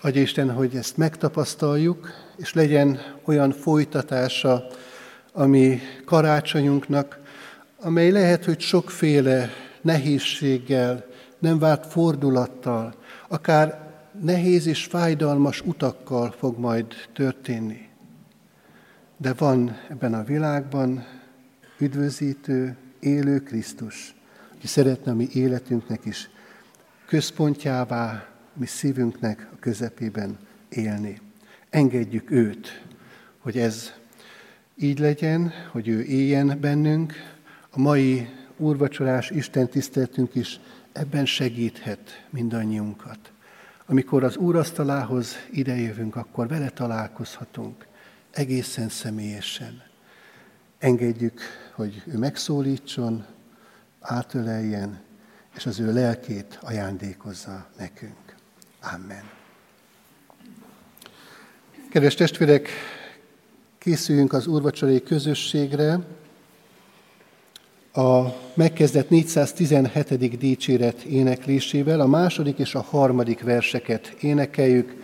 Adja 0.00 0.20
Isten, 0.20 0.52
hogy 0.52 0.74
ezt 0.76 0.96
megtapasztaljuk, 0.96 2.10
és 2.36 2.54
legyen 2.54 3.00
olyan 3.24 3.50
folytatása 3.50 4.66
a 5.32 5.44
mi 5.44 5.80
karácsonyunknak, 6.04 7.20
amely 7.80 8.10
lehet, 8.10 8.44
hogy 8.44 8.60
sokféle 8.60 9.50
nehézséggel, 9.82 11.06
nem 11.38 11.58
várt 11.58 11.86
fordulattal, 11.86 12.94
akár 13.28 13.83
nehéz 14.22 14.66
és 14.66 14.84
fájdalmas 14.84 15.60
utakkal 15.60 16.30
fog 16.30 16.58
majd 16.58 16.86
történni. 17.12 17.88
De 19.16 19.32
van 19.32 19.76
ebben 19.90 20.14
a 20.14 20.24
világban 20.24 21.06
üdvözítő, 21.78 22.76
élő 23.00 23.42
Krisztus, 23.42 24.14
aki 24.56 24.66
szeretne 24.66 25.12
a 25.12 25.14
mi 25.14 25.28
életünknek 25.32 26.04
is 26.04 26.30
központjává, 27.06 28.28
mi 28.52 28.66
szívünknek 28.66 29.48
a 29.52 29.56
közepében 29.58 30.38
élni. 30.68 31.20
Engedjük 31.70 32.30
őt, 32.30 32.84
hogy 33.38 33.58
ez 33.58 33.92
így 34.76 34.98
legyen, 34.98 35.52
hogy 35.70 35.88
ő 35.88 36.02
éljen 36.02 36.58
bennünk. 36.60 37.12
A 37.70 37.80
mai 37.80 38.28
úrvacsorás 38.56 39.30
Isten 39.30 39.68
tiszteltünk 39.68 40.34
is 40.34 40.60
ebben 40.92 41.26
segíthet 41.26 42.26
mindannyiunkat. 42.30 43.33
Amikor 43.86 44.24
az 44.24 44.36
úrasztalához 44.36 45.36
idejövünk, 45.50 46.16
akkor 46.16 46.48
vele 46.48 46.68
találkozhatunk 46.70 47.86
egészen 48.30 48.88
személyesen. 48.88 49.82
Engedjük, 50.78 51.40
hogy 51.74 52.02
ő 52.06 52.18
megszólítson, 52.18 53.24
átöleljen, 54.00 55.00
és 55.56 55.66
az 55.66 55.80
ő 55.80 55.92
lelkét 55.92 56.58
ajándékozza 56.62 57.66
nekünk. 57.78 58.34
Amen. 58.94 59.30
Kedves 61.90 62.14
testvérek, 62.14 62.68
készüljünk 63.78 64.32
az 64.32 64.46
úrvacsorai 64.46 65.02
közösségre. 65.02 65.98
A 67.96 68.34
megkezdett 68.54 69.08
417. 69.08 70.38
dicséret 70.38 71.02
éneklésével 71.02 72.00
a 72.00 72.06
második 72.06 72.58
és 72.58 72.74
a 72.74 72.80
harmadik 72.80 73.42
verseket 73.42 74.16
énekeljük. 74.20 74.96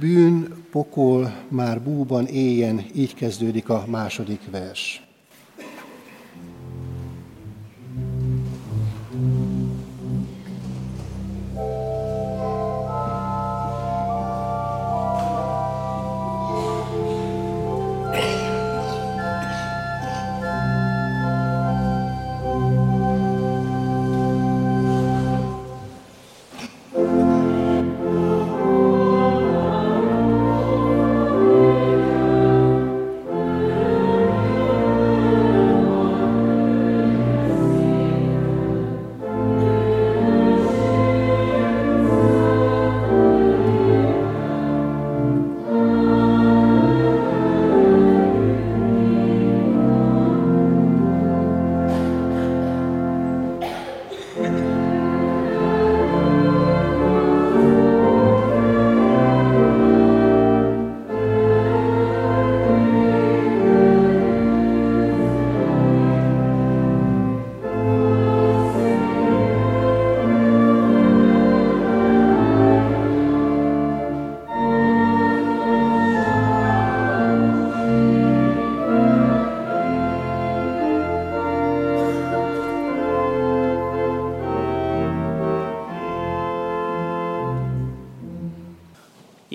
Bűn, 0.00 0.64
pokol, 0.70 1.32
már 1.48 1.82
búban 1.82 2.26
éljen, 2.26 2.84
így 2.94 3.14
kezdődik 3.14 3.68
a 3.68 3.84
második 3.88 4.40
vers. 4.50 5.05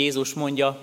Jézus 0.02 0.34
mondja, 0.34 0.78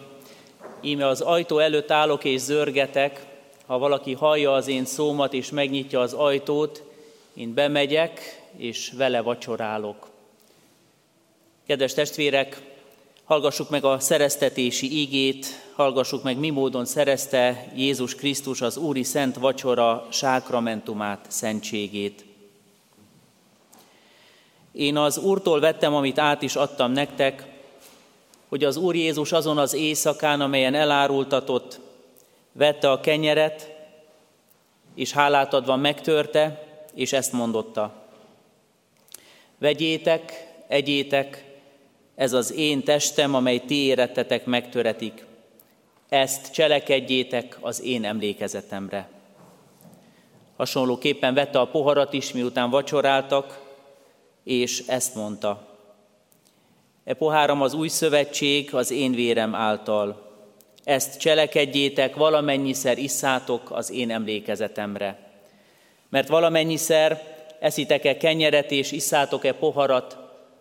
íme 0.81 1.07
az 1.07 1.21
ajtó 1.21 1.59
előtt 1.59 1.91
állok 1.91 2.25
és 2.25 2.41
zörgetek, 2.41 3.27
ha 3.67 3.79
valaki 3.79 4.13
hallja 4.13 4.53
az 4.53 4.69
én 4.69 4.85
szómat 4.85 5.33
és 5.35 5.51
megnyitja 5.51 6.01
az 6.01 6.13
ajtót, 6.13 6.83
én 7.35 7.55
bemegyek 7.55 8.43
és 8.57 8.93
vele 8.97 9.21
vacsorálok. 9.21 10.09
Kedves 11.67 11.95
testvérek, 11.95 12.63
hallgassuk 13.25 13.71
meg 13.71 13.85
a 13.85 13.99
szereztetési 13.99 14.99
ígét, 14.99 15.47
hallgassuk 15.75 16.23
meg, 16.23 16.39
mi 16.39 16.51
módon 16.51 16.85
szerezte 16.85 17.73
Jézus 17.75 18.15
Krisztus 18.15 18.61
az 18.61 18.77
Úri 18.77 19.03
Szent 19.03 19.37
Vacsora 19.37 20.07
sákramentumát, 20.11 21.27
szentségét. 21.29 22.25
Én 24.73 24.97
az 24.97 25.19
Úrtól 25.19 25.61
vettem, 25.61 25.95
amit 25.95 26.19
át 26.19 26.43
is 26.43 26.57
adtam 26.57 26.93
nektek, 26.93 27.48
hogy 28.49 28.65
az 28.65 28.77
Úr 28.77 28.95
Jézus 28.95 29.33
azon 29.33 29.59
az 29.59 29.75
éjszakán, 29.75 30.41
amelyen 30.41 30.75
elárultatott, 30.75 31.81
vette 32.53 32.91
a 32.91 33.01
kenyeret, 33.01 33.77
és 34.95 35.13
hálát 35.13 35.55
adva 35.55 35.77
megtörte, 35.77 36.67
és 36.95 37.13
ezt 37.13 37.33
mondotta. 37.33 37.93
Vegyétek, 39.59 40.47
egyétek, 40.67 41.45
ez 42.15 42.33
az 42.33 42.53
én 42.53 42.85
testem, 42.85 43.35
amely 43.35 43.59
ti 43.59 43.75
érettetek 43.75 44.45
megtöretik. 44.45 45.25
Ezt 46.09 46.53
cselekedjétek 46.53 47.59
az 47.61 47.83
én 47.83 48.05
emlékezetemre. 48.05 49.09
Hasonlóképpen 50.57 51.35
vette 51.35 51.61
a 51.61 51.67
poharat 51.67 52.13
is, 52.13 52.33
miután 52.33 52.71
vacsoráltak, 52.71 53.61
és 54.45 54.85
ezt 54.87 55.15
mondta. 55.15 55.68
E 57.09 57.15
poháram 57.15 57.63
az 57.63 57.75
új 57.75 57.89
szövetség 57.89 58.75
az 58.75 58.91
én 58.91 59.13
vérem 59.13 59.55
által. 59.55 60.33
Ezt 60.85 61.19
cselekedjétek, 61.19 62.17
valamennyiszer 62.17 62.99
isszátok 62.99 63.71
az 63.71 63.91
én 63.91 64.11
emlékezetemre. 64.11 65.19
Mert 66.09 66.29
valamennyiszer 66.29 67.23
eszitek-e 67.61 68.17
kenyeret 68.17 68.71
és 68.71 68.93
isszátok-e 68.93 69.53
poharat, 69.53 70.17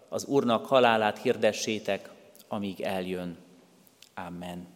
az 0.10 0.25
Úrnak 0.25 0.65
halálát 0.65 1.21
hirdessétek, 1.21 2.10
amíg 2.47 2.81
eljön. 2.81 3.38
Amen. 4.27 4.67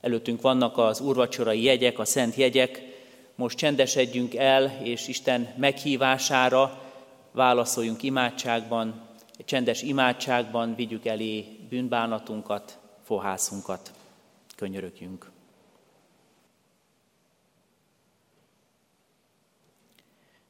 Előttünk 0.00 0.40
vannak 0.40 0.78
az 0.78 1.00
úrvacsorai 1.00 1.62
jegyek, 1.62 1.98
a 1.98 2.04
szent 2.04 2.34
jegyek. 2.34 2.82
Most 3.34 3.56
csendesedjünk 3.56 4.34
el, 4.34 4.78
és 4.82 5.08
Isten 5.08 5.54
meghívására 5.56 6.80
válaszoljunk 7.32 8.02
imádságban, 8.02 9.05
egy 9.36 9.44
csendes 9.44 9.82
imádságban 9.82 10.74
vigyük 10.74 11.06
elé 11.06 11.58
bűnbánatunkat, 11.68 12.78
fohászunkat. 13.02 13.92
Könyörögjünk. 14.56 15.30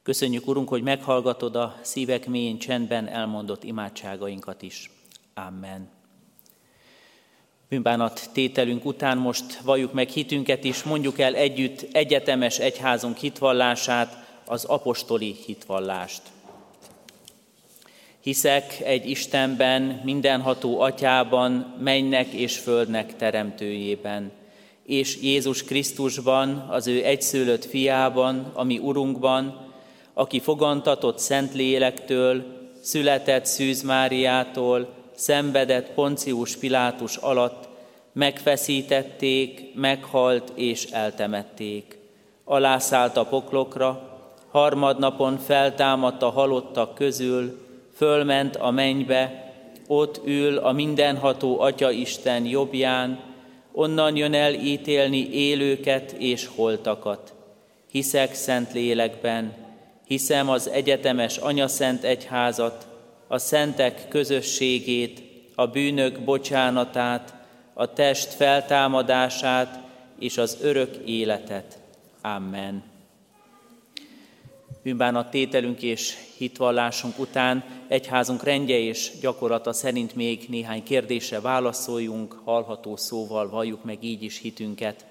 Köszönjük, 0.03 0.47
Urunk, 0.47 0.69
hogy 0.69 0.83
meghallgatod 0.83 1.57
a 1.57 1.79
szívek 1.83 2.27
mélyén 2.27 2.59
csendben 2.59 3.09
elmondott 3.09 3.65
imádságainkat 3.65 4.63
is. 4.63 4.91
Amen. 5.35 5.89
Bűnbánat 7.69 8.31
tételünk 8.33 8.85
után 8.85 9.19
most 9.19 9.61
valljuk 9.61 9.93
meg 9.93 10.09
hitünket 10.09 10.65
is, 10.65 10.83
mondjuk 10.83 11.19
el 11.19 11.35
együtt 11.35 11.87
egyetemes 11.93 12.59
egyházunk 12.59 13.17
hitvallását, 13.17 14.25
az 14.45 14.65
apostoli 14.65 15.37
hitvallást. 15.47 16.23
Hiszek 18.27 18.81
egy 18.85 19.11
Istenben, 19.11 20.01
mindenható 20.05 20.81
atyában, 20.81 21.75
mennek 21.79 22.27
és 22.27 22.59
földnek 22.59 23.17
teremtőjében, 23.17 24.31
és 24.87 25.19
Jézus 25.23 25.65
Krisztusban, 25.65 26.67
az 26.69 26.87
ő 26.87 27.05
egyszülött 27.05 27.65
fiában, 27.65 28.51
ami 28.55 28.79
Urunkban, 28.79 29.67
aki 30.15 30.41
fogantatott 30.41 31.19
Szent 31.19 31.55
Lélektől, 31.55 32.45
született 32.83 33.45
Szűz 33.45 33.83
Máriától, 33.83 34.89
szenvedett 35.15 35.91
Poncius 35.91 36.57
Pilátus 36.57 37.17
alatt, 37.17 37.69
megfeszítették, 38.13 39.75
meghalt 39.75 40.53
és 40.55 40.85
eltemették. 40.85 41.99
Alászállt 42.45 43.17
a 43.17 43.25
poklokra, 43.25 44.19
harmadnapon 44.51 45.39
feltámadt 45.39 46.23
a 46.23 46.31
halottak 46.31 46.95
közül, 46.95 47.65
fölment 47.97 48.57
a 48.57 48.71
mennybe, 48.71 49.53
ott 49.87 50.21
ül 50.27 50.59
a 50.59 50.73
mindenható 50.73 51.61
Atya 51.61 51.91
Isten 51.91 52.45
jobbján, 52.45 53.21
onnan 53.73 54.17
jön 54.17 54.35
el 54.35 54.55
ítélni 54.55 55.29
élőket 55.33 56.13
és 56.13 56.47
holtakat. 56.55 57.35
Hiszek 57.91 58.35
szent 58.35 58.73
lélekben, 58.73 59.55
hiszem 60.07 60.49
az 60.49 60.69
egyetemes 60.69 61.37
Anyaszent 61.37 62.05
Egyházat, 62.05 62.87
a 63.29 63.39
szentek 63.39 64.09
közösségét, 64.09 65.23
a 65.55 65.67
bűnök 65.67 66.21
bocsánatát, 66.21 67.35
a 67.75 67.93
test 67.93 68.33
feltámadását 68.33 69.81
és 70.19 70.39
az 70.39 70.59
örök 70.63 70.97
életet. 71.05 71.79
Amen 72.23 72.96
bűnbánat 74.87 75.31
tételünk 75.31 75.83
és 75.83 76.17
hitvallásunk 76.37 77.19
után 77.19 77.65
egyházunk 77.89 78.43
rendje 78.43 78.79
és 78.79 79.11
gyakorlata 79.21 79.73
szerint 79.73 80.15
még 80.15 80.45
néhány 80.49 80.83
kérdésre 80.83 81.41
válaszoljunk, 81.41 82.41
hallható 82.45 82.97
szóval 82.97 83.49
valljuk 83.49 83.85
meg 83.85 83.99
így 84.01 84.23
is 84.23 84.39
hitünket. 84.39 85.05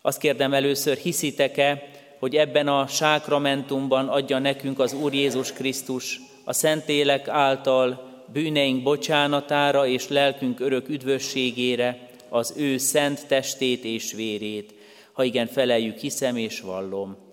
Azt 0.00 0.18
kérdem 0.18 0.52
először, 0.52 0.96
hiszitek-e, 0.96 1.88
hogy 2.18 2.34
ebben 2.36 2.68
a 2.68 2.86
sákramentumban 2.86 4.08
adja 4.08 4.38
nekünk 4.38 4.78
az 4.78 4.92
Úr 4.92 5.14
Jézus 5.14 5.52
Krisztus 5.52 6.20
a 6.44 6.52
Szentélek 6.52 7.28
által 7.28 8.02
bűneink 8.32 8.82
bocsánatára 8.82 9.86
és 9.86 10.08
lelkünk 10.08 10.60
örök 10.60 10.88
üdvösségére 10.88 12.08
az 12.28 12.54
ő 12.56 12.78
szent 12.78 13.26
testét 13.26 13.84
és 13.84 14.12
vérét. 14.12 14.74
Ha 15.12 15.24
igen, 15.24 15.46
feleljük, 15.46 15.98
hiszem 15.98 16.36
és 16.36 16.60
vallom. 16.60 17.25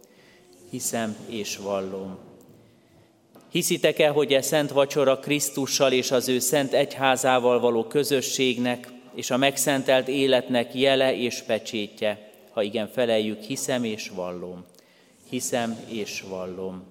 Hiszem 0.74 1.16
és 1.28 1.58
vallom. 1.58 2.18
Hiszitek-e, 3.52 4.10
hogy 4.10 4.34
e 4.34 4.42
szent 4.42 4.72
vacsora 4.72 5.20
Krisztussal 5.20 5.92
és 5.92 6.12
az 6.12 6.28
ő 6.28 6.40
szent 6.40 6.74
egyházával 6.74 7.60
való 7.60 7.84
közösségnek 7.84 8.88
és 9.16 9.32
a 9.32 9.38
megszentelt 9.38 10.08
életnek 10.08 10.76
jele 10.76 11.16
és 11.16 11.42
pecsétje? 11.42 12.32
Ha 12.52 12.62
igen, 12.62 12.88
feleljük, 12.88 13.42
hiszem 13.42 13.84
és 13.84 14.10
vallom. 14.16 14.66
Hiszem 15.30 15.80
és 15.88 16.24
vallom. 16.30 16.84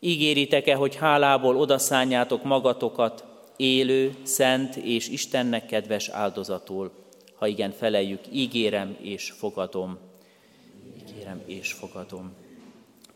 Ígéritek-e, 0.00 0.74
hogy 0.74 0.96
hálából 0.96 1.56
odaszánjátok 1.56 2.44
magatokat 2.44 3.24
élő, 3.56 4.14
szent 4.22 4.76
és 4.76 5.08
Istennek 5.08 5.66
kedves 5.66 6.08
áldozatul? 6.08 6.90
Ha 7.34 7.46
igen, 7.46 7.70
feleljük, 7.70 8.20
ígérem 8.32 8.96
és 9.00 9.30
fogadom. 9.30 9.98
Ígérem 11.08 11.42
és 11.46 11.72
fogadom. 11.72 12.44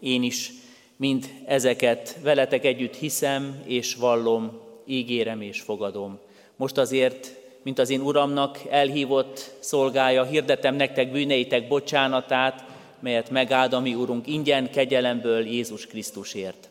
Én 0.00 0.22
is 0.22 0.52
mind 0.96 1.30
ezeket 1.46 2.16
veletek 2.22 2.64
együtt 2.64 2.94
hiszem 2.94 3.62
és 3.66 3.94
vallom, 3.94 4.60
ígérem 4.86 5.40
és 5.40 5.60
fogadom. 5.60 6.18
Most 6.56 6.78
azért, 6.78 7.34
mint 7.62 7.78
az 7.78 7.90
én 7.90 8.00
Uramnak 8.00 8.58
elhívott 8.70 9.50
szolgája, 9.58 10.24
hirdetem 10.24 10.74
nektek 10.74 11.12
bűneitek 11.12 11.68
bocsánatát, 11.68 12.64
melyet 13.00 13.30
megáld 13.30 13.72
a 13.72 13.80
mi 13.80 13.94
Urunk 13.94 14.26
ingyen 14.26 14.70
kegyelemből 14.70 15.46
Jézus 15.46 15.86
Krisztusért. 15.86 16.68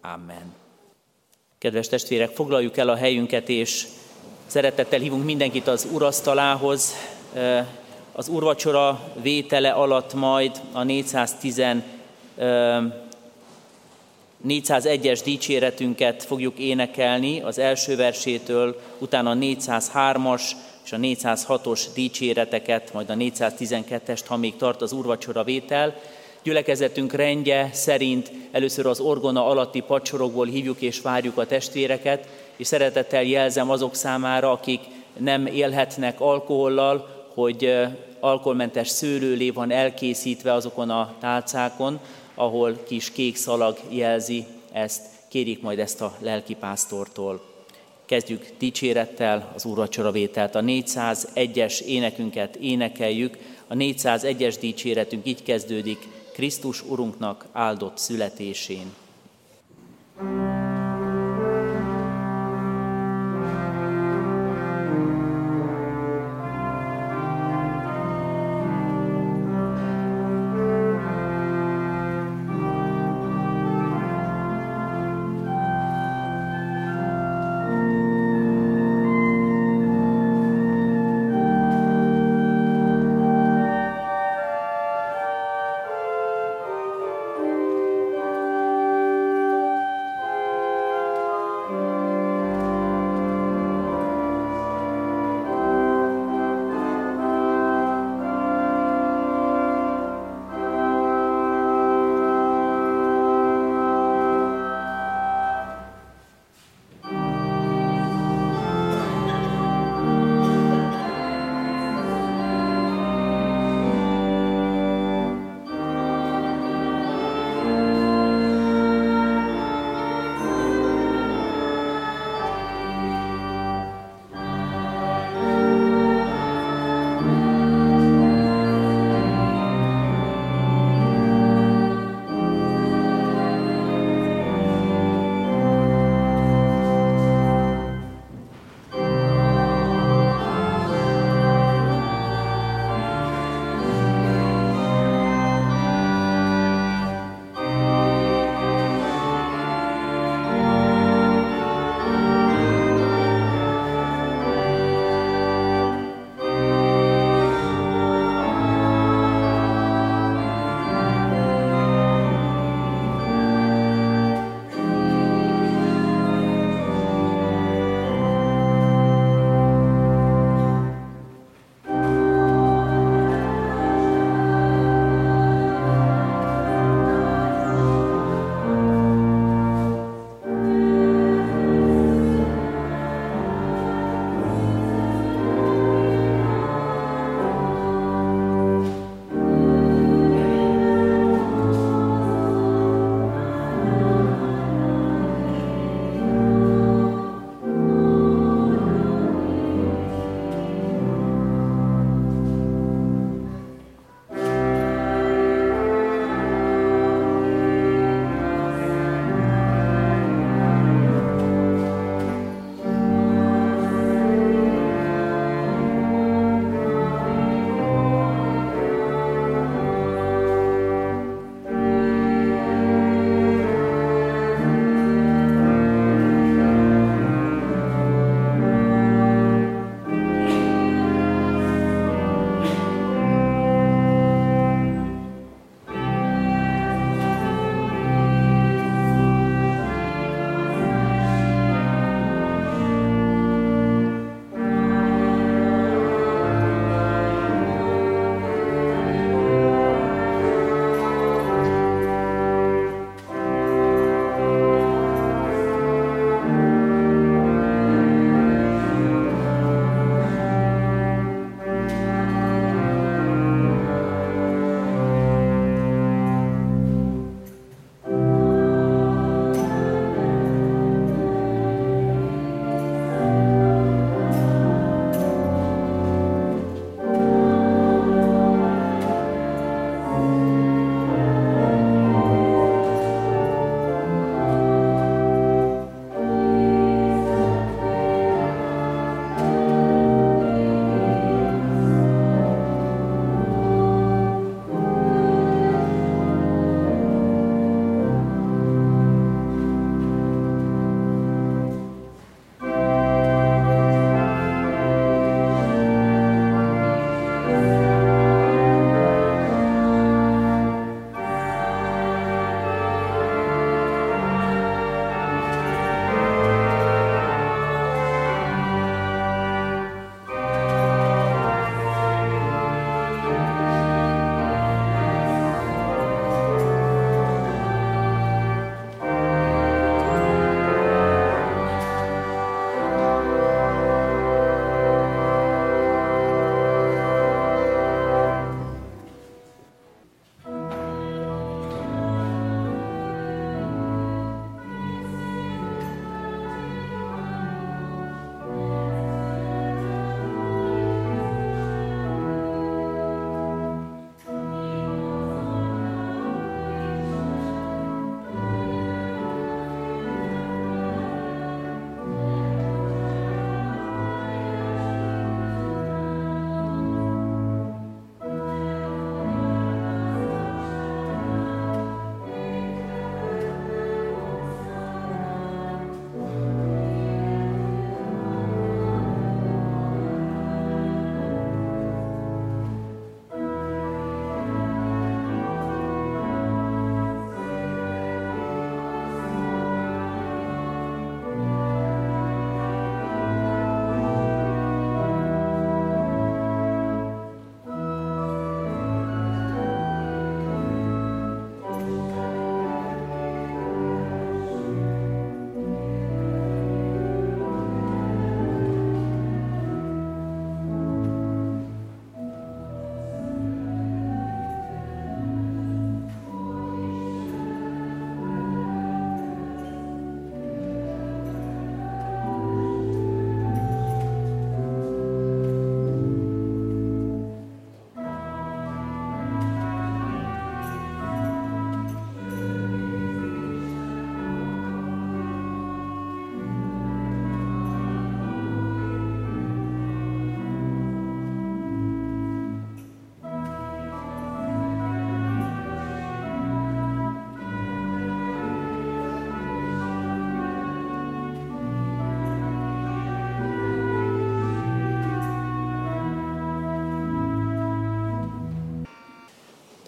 Amen. 0.00 0.54
Kedves 1.58 1.88
testvérek, 1.88 2.30
foglaljuk 2.30 2.76
el 2.76 2.88
a 2.88 2.96
helyünket, 2.96 3.48
és 3.48 3.86
szeretettel 4.46 5.00
hívunk 5.00 5.24
mindenkit 5.24 5.66
az 5.66 5.88
urasztalához. 5.92 6.94
Az 8.12 8.28
urvacsora 8.28 9.12
vétele 9.22 9.70
alatt 9.70 10.14
majd 10.14 10.60
a 10.72 10.82
410 10.82 11.62
401-es 14.48 15.20
dicséretünket 15.24 16.22
fogjuk 16.22 16.58
énekelni 16.58 17.40
az 17.40 17.58
első 17.58 17.96
versétől, 17.96 18.80
utána 18.98 19.30
a 19.30 19.34
403-as 19.34 20.42
és 20.84 20.92
a 20.92 20.96
406-os 20.96 21.80
dicséreteket, 21.94 22.92
majd 22.92 23.10
a 23.10 23.14
412-est, 23.14 24.22
ha 24.26 24.36
még 24.36 24.56
tart 24.56 24.82
az 24.82 24.92
urvacsora 24.92 25.44
vétel. 25.44 25.94
Gyülekezetünk 26.42 27.12
rendje 27.12 27.70
szerint 27.72 28.32
először 28.50 28.86
az 28.86 29.00
orgona 29.00 29.46
alatti 29.46 29.80
pacsorokból 29.80 30.46
hívjuk 30.46 30.80
és 30.80 31.00
várjuk 31.00 31.38
a 31.38 31.46
testvéreket, 31.46 32.28
és 32.56 32.66
szeretettel 32.66 33.22
jelzem 33.22 33.70
azok 33.70 33.94
számára, 33.94 34.50
akik 34.50 34.80
nem 35.18 35.46
élhetnek 35.46 36.20
alkohollal, 36.20 37.26
hogy 37.34 37.74
alkoholmentes 38.20 38.88
szőlőlé 38.88 39.50
van 39.50 39.70
elkészítve 39.70 40.52
azokon 40.52 40.90
a 40.90 41.14
tálcákon, 41.20 42.00
ahol 42.34 42.82
kis 42.86 43.10
kék 43.10 43.36
szalag 43.36 43.78
jelzi 43.88 44.44
ezt. 44.72 45.02
Kérjék 45.28 45.62
majd 45.62 45.78
ezt 45.78 46.00
a 46.00 46.16
lelkipásztortól. 46.18 47.50
Kezdjük 48.06 48.46
dicsérettel 48.58 49.52
az 49.54 49.64
úrvacsoravételt. 49.64 50.54
A 50.54 50.60
401-es 50.60 51.80
énekünket 51.80 52.56
énekeljük. 52.56 53.38
A 53.66 53.74
401-es 53.74 54.56
dicséretünk 54.60 55.26
így 55.26 55.42
kezdődik, 55.42 56.08
Krisztus 56.32 56.82
Urunknak 56.82 57.46
áldott 57.52 57.98
születésén. 57.98 59.01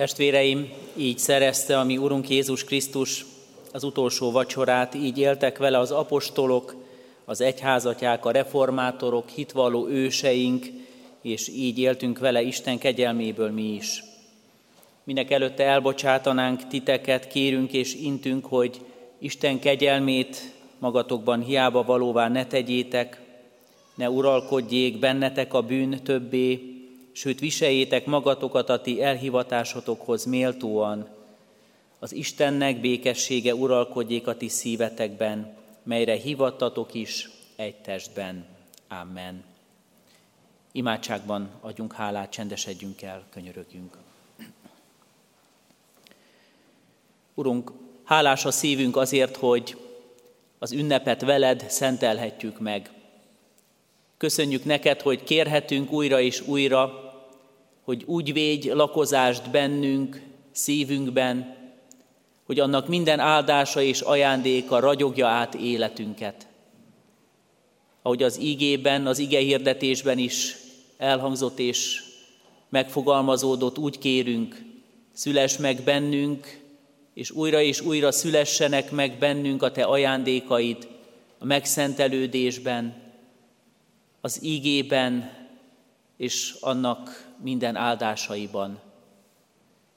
Testvéreim, 0.05 0.73
így 0.97 1.19
szerezte 1.19 1.79
a 1.79 1.85
mi 1.85 1.97
Urunk 1.97 2.29
Jézus 2.29 2.65
Krisztus 2.65 3.25
az 3.73 3.85
utolsó 3.85 4.31
vacsorát, 4.31 4.95
így 4.95 5.19
éltek 5.19 5.59
vele 5.59 5.79
az 5.79 5.91
apostolok, 5.91 6.75
az 7.25 7.41
egyházatják, 7.41 8.25
a 8.25 8.31
reformátorok, 8.31 9.29
hitvalló 9.29 9.89
őseink, 9.89 10.67
és 11.23 11.49
így 11.49 11.79
éltünk 11.79 12.19
vele 12.19 12.43
Isten 12.43 12.79
kegyelméből 12.79 13.51
mi 13.51 13.75
is. 13.75 14.03
Minek 15.05 15.31
előtte 15.31 15.65
elbocsátanánk 15.65 16.67
titeket, 16.67 17.27
kérünk 17.27 17.73
és 17.73 17.95
intünk, 17.95 18.47
hogy 18.47 18.81
Isten 19.19 19.59
kegyelmét 19.59 20.53
magatokban 20.79 21.43
hiába 21.43 21.83
valóvá 21.83 22.29
ne 22.29 22.47
tegyétek, 22.47 23.21
ne 23.95 24.11
uralkodjék 24.11 24.99
bennetek 24.99 25.55
a 25.55 25.61
bűn 25.61 26.03
többé, 26.03 26.74
sőt 27.15 27.41
viseljétek 27.41 28.07
magatokat 28.07 28.69
a 28.69 28.81
ti 28.81 29.03
elhivatásotokhoz 29.03 30.25
méltóan. 30.25 31.09
Az 31.99 32.13
Istennek 32.13 32.81
békessége 32.81 33.55
uralkodjék 33.55 34.27
a 34.27 34.37
ti 34.37 34.49
szívetekben, 34.49 35.57
melyre 35.83 36.15
hivattatok 36.15 36.95
is 36.95 37.31
egy 37.57 37.75
testben. 37.75 38.47
Amen. 38.89 39.45
Imádságban 40.73 41.51
adjunk 41.61 41.93
hálát, 41.93 42.31
csendesedjünk 42.31 43.03
el, 43.03 43.25
könyörögjünk. 43.31 43.97
Urunk, 47.35 47.73
hálás 48.05 48.45
a 48.45 48.51
szívünk 48.51 48.97
azért, 48.97 49.37
hogy 49.37 49.77
az 50.59 50.73
ünnepet 50.73 51.21
veled 51.21 51.65
szentelhetjük 51.69 52.61
meg. 52.61 52.91
Köszönjük 54.17 54.65
neked, 54.65 55.01
hogy 55.01 55.25
kérhetünk 55.25 55.93
újra 55.93 56.21
és 56.21 56.41
újra, 56.41 57.04
hogy 57.85 58.03
úgy 58.07 58.33
védj 58.33 58.69
lakozást 58.69 59.51
bennünk, 59.51 60.23
szívünkben, 60.53 61.57
hogy 62.47 62.61
annak 62.61 62.89
minden 62.89 63.19
áldása 63.19 63.83
és 63.83 64.01
ajándéka 64.01 64.81
ragyogja 64.81 65.27
át 65.27 65.55
életünket. 65.55 66.47
Ahogy 68.03 68.23
az 68.23 68.41
ígében, 68.41 69.07
az 69.07 69.19
ige 69.19 69.39
hirdetésben 69.39 70.19
is 70.19 70.57
elhangzott 70.97 71.59
és 71.59 72.03
megfogalmazódott, 72.69 73.79
úgy 73.79 73.99
kérünk, 73.99 74.63
szüles 75.13 75.59
meg 75.59 75.83
bennünk, 75.83 76.61
és 77.15 77.31
újra 77.31 77.61
és 77.61 77.81
újra 77.81 78.13
szülessenek 78.13 78.91
meg 78.91 79.19
bennünk 79.19 79.63
a 79.63 79.71
Te 79.71 79.83
ajándékaid 79.83 80.89
a 81.39 81.45
megszentelődésben, 81.45 83.03
az 84.21 84.39
ígében 84.43 85.33
és 86.17 86.57
annak 86.61 87.33
minden 87.43 87.77
áldásaiban. 87.77 88.81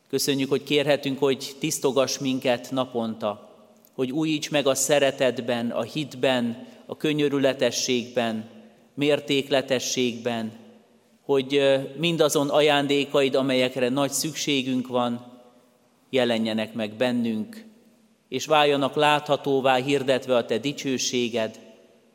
Köszönjük, 0.09 0.49
hogy 0.49 0.63
kérhetünk, 0.63 1.19
hogy 1.19 1.55
tisztogass 1.59 2.17
minket 2.17 2.71
naponta, 2.71 3.49
hogy 3.93 4.11
újíts 4.11 4.51
meg 4.51 4.67
a 4.67 4.75
szeretetben, 4.75 5.71
a 5.71 5.81
hitben, 5.81 6.67
a 6.85 6.97
könyörületességben, 6.97 8.49
mértékletességben, 8.93 10.51
hogy 11.21 11.61
mindazon 11.97 12.49
ajándékaid, 12.49 13.35
amelyekre 13.35 13.89
nagy 13.89 14.11
szükségünk 14.11 14.87
van, 14.87 15.41
jelenjenek 16.09 16.73
meg 16.73 16.93
bennünk, 16.93 17.65
és 18.29 18.45
váljanak 18.45 18.95
láthatóvá, 18.95 19.75
hirdetve 19.75 20.35
a 20.35 20.45
Te 20.45 20.57
dicsőséged, 20.57 21.59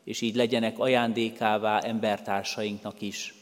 és 0.04 0.20
így 0.20 0.34
legyenek 0.34 0.78
ajándékává 0.78 1.78
embertársainknak 1.78 3.00
is. 3.00 3.41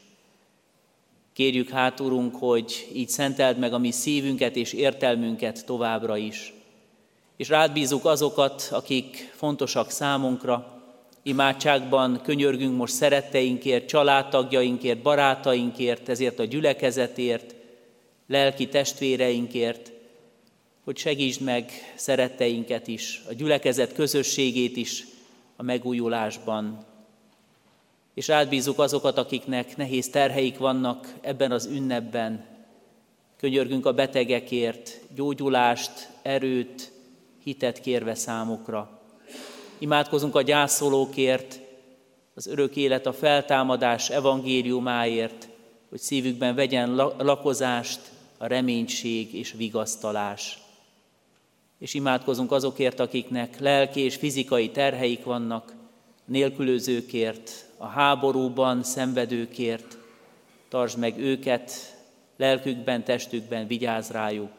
Kérjük 1.41 1.69
hát, 1.69 2.01
Urunk, 2.01 2.37
hogy 2.37 2.89
így 2.95 3.09
szenteld 3.09 3.59
meg 3.59 3.73
a 3.73 3.79
mi 3.79 3.91
szívünket 3.91 4.57
és 4.57 4.73
értelmünket 4.73 5.67
továbbra 5.67 6.17
is. 6.17 6.55
És 7.37 7.49
rád 7.49 7.73
bízunk 7.73 8.05
azokat, 8.05 8.69
akik 8.71 9.33
fontosak 9.35 9.91
számunkra, 9.91 10.83
imádságban 11.23 12.21
könyörgünk 12.23 12.77
most 12.77 12.95
szeretteinkért, 12.95 13.89
családtagjainkért, 13.89 15.03
barátainkért, 15.03 16.09
ezért 16.09 16.39
a 16.39 16.45
gyülekezetért, 16.45 17.55
lelki 18.27 18.69
testvéreinkért, 18.69 19.93
hogy 20.85 20.97
segítsd 20.97 21.41
meg 21.41 21.73
szeretteinket 21.95 22.89
is, 22.89 23.23
a 23.29 23.33
gyülekezet 23.33 23.93
közösségét 23.93 24.77
is 24.77 25.07
a 25.57 25.63
megújulásban, 25.63 26.87
és 28.15 28.29
átbízunk 28.29 28.79
azokat, 28.79 29.19
akiknek 29.19 29.77
nehéz 29.77 30.09
terheik 30.09 30.59
vannak 30.59 31.15
ebben 31.21 31.53
az 31.53 31.67
ünnepben. 31.67 32.45
Könyörgünk 33.37 33.87
a 33.87 33.93
betegekért, 33.93 35.01
gyógyulást, 35.15 36.09
erőt, 36.23 36.93
hitet 37.43 37.81
kérve 37.81 38.15
számukra. 38.15 39.01
Imádkozunk 39.79 40.35
a 40.35 40.43
gyászolókért, 40.43 41.61
az 42.35 42.47
örök 42.47 42.77
élet, 42.77 43.07
a 43.07 43.13
feltámadás 43.13 44.11
evangéliumáért, 44.11 45.49
hogy 45.89 45.99
szívükben 45.99 46.55
vegyen 46.55 46.95
lakozást 47.19 48.01
a 48.39 48.47
reménység 48.47 49.35
és 49.35 49.53
vigasztalás. 49.53 50.59
És 51.79 51.95
imádkozunk 51.95 52.53
azokért, 52.53 53.01
akiknek 53.01 53.59
lelki 53.59 54.01
és 54.01 54.17
fizikai 54.17 54.71
terheik 54.71 55.25
vannak, 55.25 55.75
nélkülözőkért, 56.31 57.65
a 57.77 57.87
háborúban 57.87 58.83
szenvedőkért, 58.83 59.99
tartsd 60.69 60.99
meg 60.99 61.19
őket, 61.19 61.97
lelkükben, 62.37 63.05
testükben, 63.05 63.67
vigyázz 63.67 64.11
rájuk, 64.11 64.51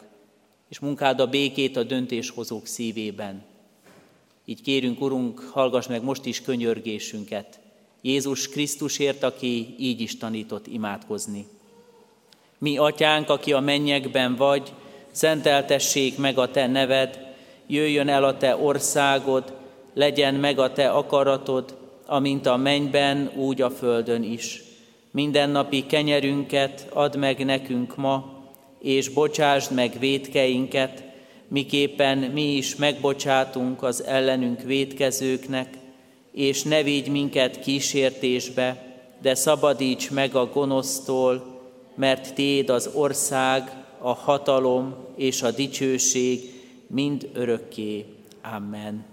és 0.70 0.80
munkád 0.80 1.20
a 1.20 1.28
békét 1.28 1.78
a 1.78 1.84
döntéshozók 1.84 2.66
szívében. 2.66 3.44
Így 4.46 4.62
kérünk, 4.62 5.02
Urunk, 5.02 5.40
hallgass 5.40 5.88
meg 5.88 6.04
most 6.04 6.26
is 6.26 6.42
könyörgésünket, 6.42 7.60
Jézus 8.02 8.50
Krisztusért, 8.50 9.24
aki 9.24 9.76
így 9.80 10.02
is 10.02 10.18
tanított 10.18 10.68
imádkozni. 10.68 11.48
Mi, 12.58 12.78
Atyánk, 12.78 13.30
aki 13.30 13.54
a 13.54 13.60
mennyekben 13.60 14.36
vagy, 14.36 14.74
szenteltessék 15.12 16.18
meg 16.18 16.38
a 16.38 16.52
Te 16.52 16.68
neved, 16.68 17.36
jöjjön 17.68 18.08
el 18.08 18.24
a 18.24 18.38
Te 18.38 18.56
országod, 18.56 19.60
legyen 19.94 20.34
meg 20.34 20.60
a 20.60 20.72
Te 20.72 20.90
akaratod, 20.90 21.78
amint 22.06 22.46
a 22.46 22.58
mennyben, 22.58 23.32
úgy 23.36 23.62
a 23.62 23.70
földön 23.70 24.24
is. 24.24 24.64
Mindennapi 25.12 25.86
kenyerünket 25.86 26.88
add 26.94 27.18
meg 27.18 27.46
nekünk 27.46 27.96
ma, 27.96 28.40
és 28.80 29.10
bocsásd 29.10 29.72
meg 29.72 30.00
védkeinket, 30.00 31.04
miképpen 31.48 32.18
mi 32.18 32.56
is 32.56 32.76
megbocsátunk 32.76 33.84
az 33.84 34.04
ellenünk 34.04 34.62
védkezőknek, 34.62 35.78
és 36.32 36.64
ne 36.64 36.84
vigy 36.84 37.08
minket 37.08 37.60
kísértésbe, 37.60 38.86
de 39.22 39.36
szabadíts 39.36 40.12
meg 40.12 40.36
a 40.36 40.46
gonosztól, 40.46 41.60
mert 41.96 42.34
Téd 42.34 42.70
az 42.70 42.90
ország, 42.94 43.72
a 44.00 44.14
hatalom 44.14 44.96
és 45.16 45.42
a 45.42 45.52
dicsőség 45.52 46.40
mind 46.88 47.30
örökké. 47.34 48.06
Amen. 48.56 49.11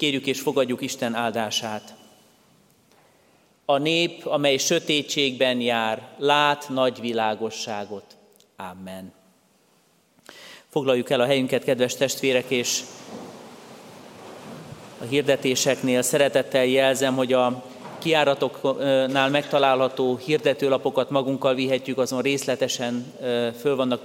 Kérjük 0.00 0.26
és 0.26 0.40
fogadjuk 0.40 0.80
Isten 0.80 1.14
áldását. 1.14 1.94
A 3.64 3.78
nép, 3.78 4.26
amely 4.26 4.56
sötétségben 4.56 5.60
jár, 5.60 6.08
lát 6.18 6.68
nagy 6.68 7.00
világosságot. 7.00 8.04
Amen. 8.56 9.12
Foglaljuk 10.68 11.10
el 11.10 11.20
a 11.20 11.26
helyünket, 11.26 11.64
kedves 11.64 11.94
testvérek, 11.94 12.50
és 12.50 12.80
a 15.00 15.04
hirdetéseknél 15.04 16.02
szeretettel 16.02 16.64
jelzem, 16.64 17.16
hogy 17.16 17.32
a 17.32 17.64
kiáratoknál 17.98 19.30
megtalálható 19.30 20.16
hirdetőlapokat 20.16 21.10
magunkkal 21.10 21.54
vihetjük, 21.54 21.98
azon 21.98 22.22
részletesen 22.22 23.12
föl 23.60 23.76
vannak 23.76 24.02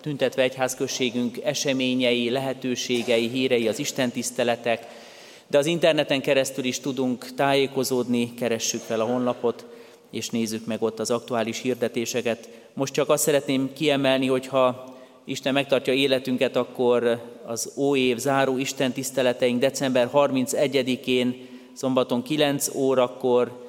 tüntetve 0.00 0.42
egyházközségünk 0.42 1.38
eseményei, 1.44 2.30
lehetőségei, 2.30 3.28
hírei, 3.28 3.68
az 3.68 3.78
istentiszteletek, 3.78 5.00
de 5.52 5.58
az 5.58 5.66
interneten 5.66 6.20
keresztül 6.20 6.64
is 6.64 6.80
tudunk 6.80 7.34
tájékozódni, 7.34 8.34
keressük 8.34 8.80
fel 8.80 9.00
a 9.00 9.04
honlapot, 9.04 9.66
és 10.10 10.30
nézzük 10.30 10.66
meg 10.66 10.82
ott 10.82 10.98
az 10.98 11.10
aktuális 11.10 11.60
hirdetéseket. 11.60 12.48
Most 12.74 12.92
csak 12.92 13.08
azt 13.08 13.22
szeretném 13.22 13.72
kiemelni, 13.72 14.26
hogy 14.26 14.46
ha 14.46 14.84
Isten 15.24 15.52
megtartja 15.52 15.92
életünket, 15.92 16.56
akkor 16.56 17.22
az 17.46 17.72
óév 17.76 18.18
záró 18.18 18.56
Isten 18.56 18.92
tiszteleteink 18.92 19.60
december 19.60 20.10
31-én, 20.12 21.46
szombaton 21.72 22.22
9 22.22 22.74
órakor 22.74 23.66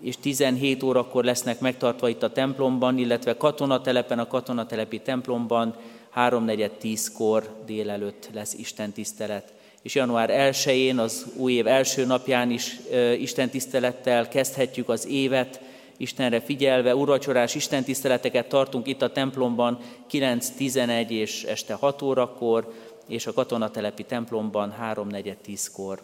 és 0.00 0.16
17 0.16 0.82
órakor 0.82 1.24
lesznek 1.24 1.60
megtartva 1.60 2.08
itt 2.08 2.22
a 2.22 2.32
templomban, 2.32 2.98
illetve 2.98 3.36
katonatelepen, 3.36 4.18
a 4.18 4.26
katonatelepi 4.26 5.00
templomban 5.00 5.74
3-4-10-kor 6.16 7.62
délelőtt 7.66 8.28
lesz 8.32 8.54
Isten 8.54 8.92
tisztelet 8.92 9.55
és 9.86 9.94
január 9.94 10.30
1-én, 10.32 10.98
az 10.98 11.26
új 11.36 11.52
év 11.52 11.66
első 11.66 12.04
napján 12.04 12.50
is 12.50 12.76
Isten 13.18 13.50
tisztelettel 13.50 14.28
kezdhetjük 14.28 14.88
az 14.88 15.06
évet, 15.06 15.60
Istenre 15.96 16.40
figyelve, 16.40 16.94
urvacsorás 16.94 17.54
istentiszteleteket 17.54 18.48
tartunk 18.48 18.86
itt 18.86 19.02
a 19.02 19.12
templomban 19.12 19.78
9-11 20.10 21.08
és 21.08 21.42
este 21.42 21.74
6 21.74 22.02
órakor, 22.02 22.72
és 23.08 23.26
a 23.26 23.32
katonatelepi 23.32 24.02
templomban 24.02 24.74
3-4-10-kor. 24.82 26.02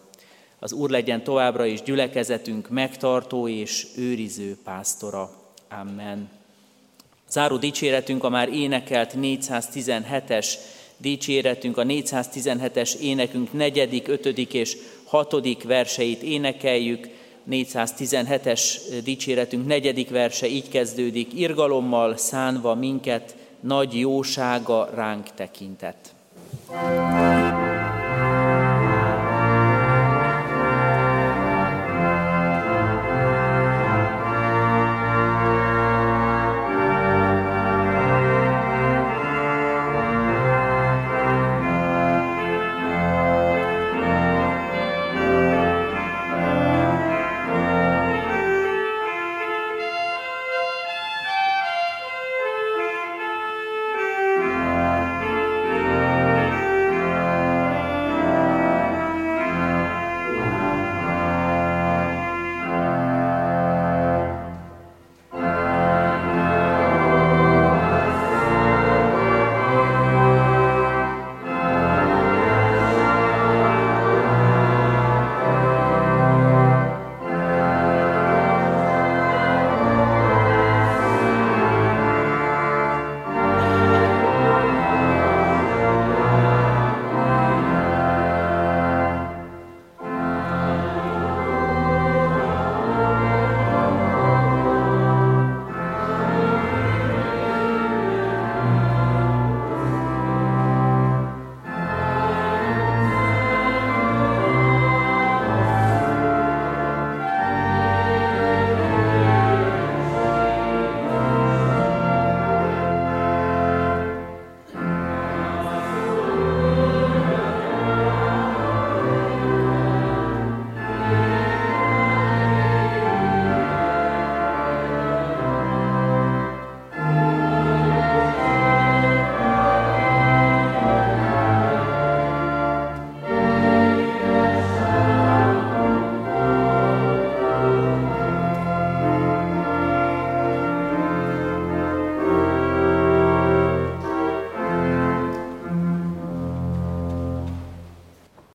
Az 0.58 0.72
Úr 0.72 0.90
legyen 0.90 1.24
továbbra 1.24 1.64
is 1.64 1.82
gyülekezetünk 1.82 2.68
megtartó 2.68 3.48
és 3.48 3.86
őriző 3.96 4.58
pásztora. 4.64 5.30
Amen. 5.80 6.30
Záró 7.28 7.56
dicséretünk 7.56 8.24
a 8.24 8.28
már 8.28 8.48
énekelt 8.48 9.14
417-es 9.16 10.54
dicséretünk, 11.02 11.78
a 11.78 11.82
417-es 11.82 12.94
énekünk 12.94 13.52
negyedik, 13.52 14.08
ötödik 14.08 14.54
és 14.54 14.76
hatodik 15.04 15.62
verseit 15.62 16.22
énekeljük. 16.22 17.08
417-es 17.50 18.60
dicséretünk 19.04 19.66
negyedik 19.66 20.10
verse 20.10 20.46
így 20.46 20.68
kezdődik, 20.68 21.34
irgalommal 21.34 22.16
szánva 22.16 22.74
minket, 22.74 23.36
nagy 23.60 23.98
jósága 23.98 24.90
ránk 24.94 25.26
tekintett. 25.34 26.14
thank 26.68 27.66
you 27.66 27.71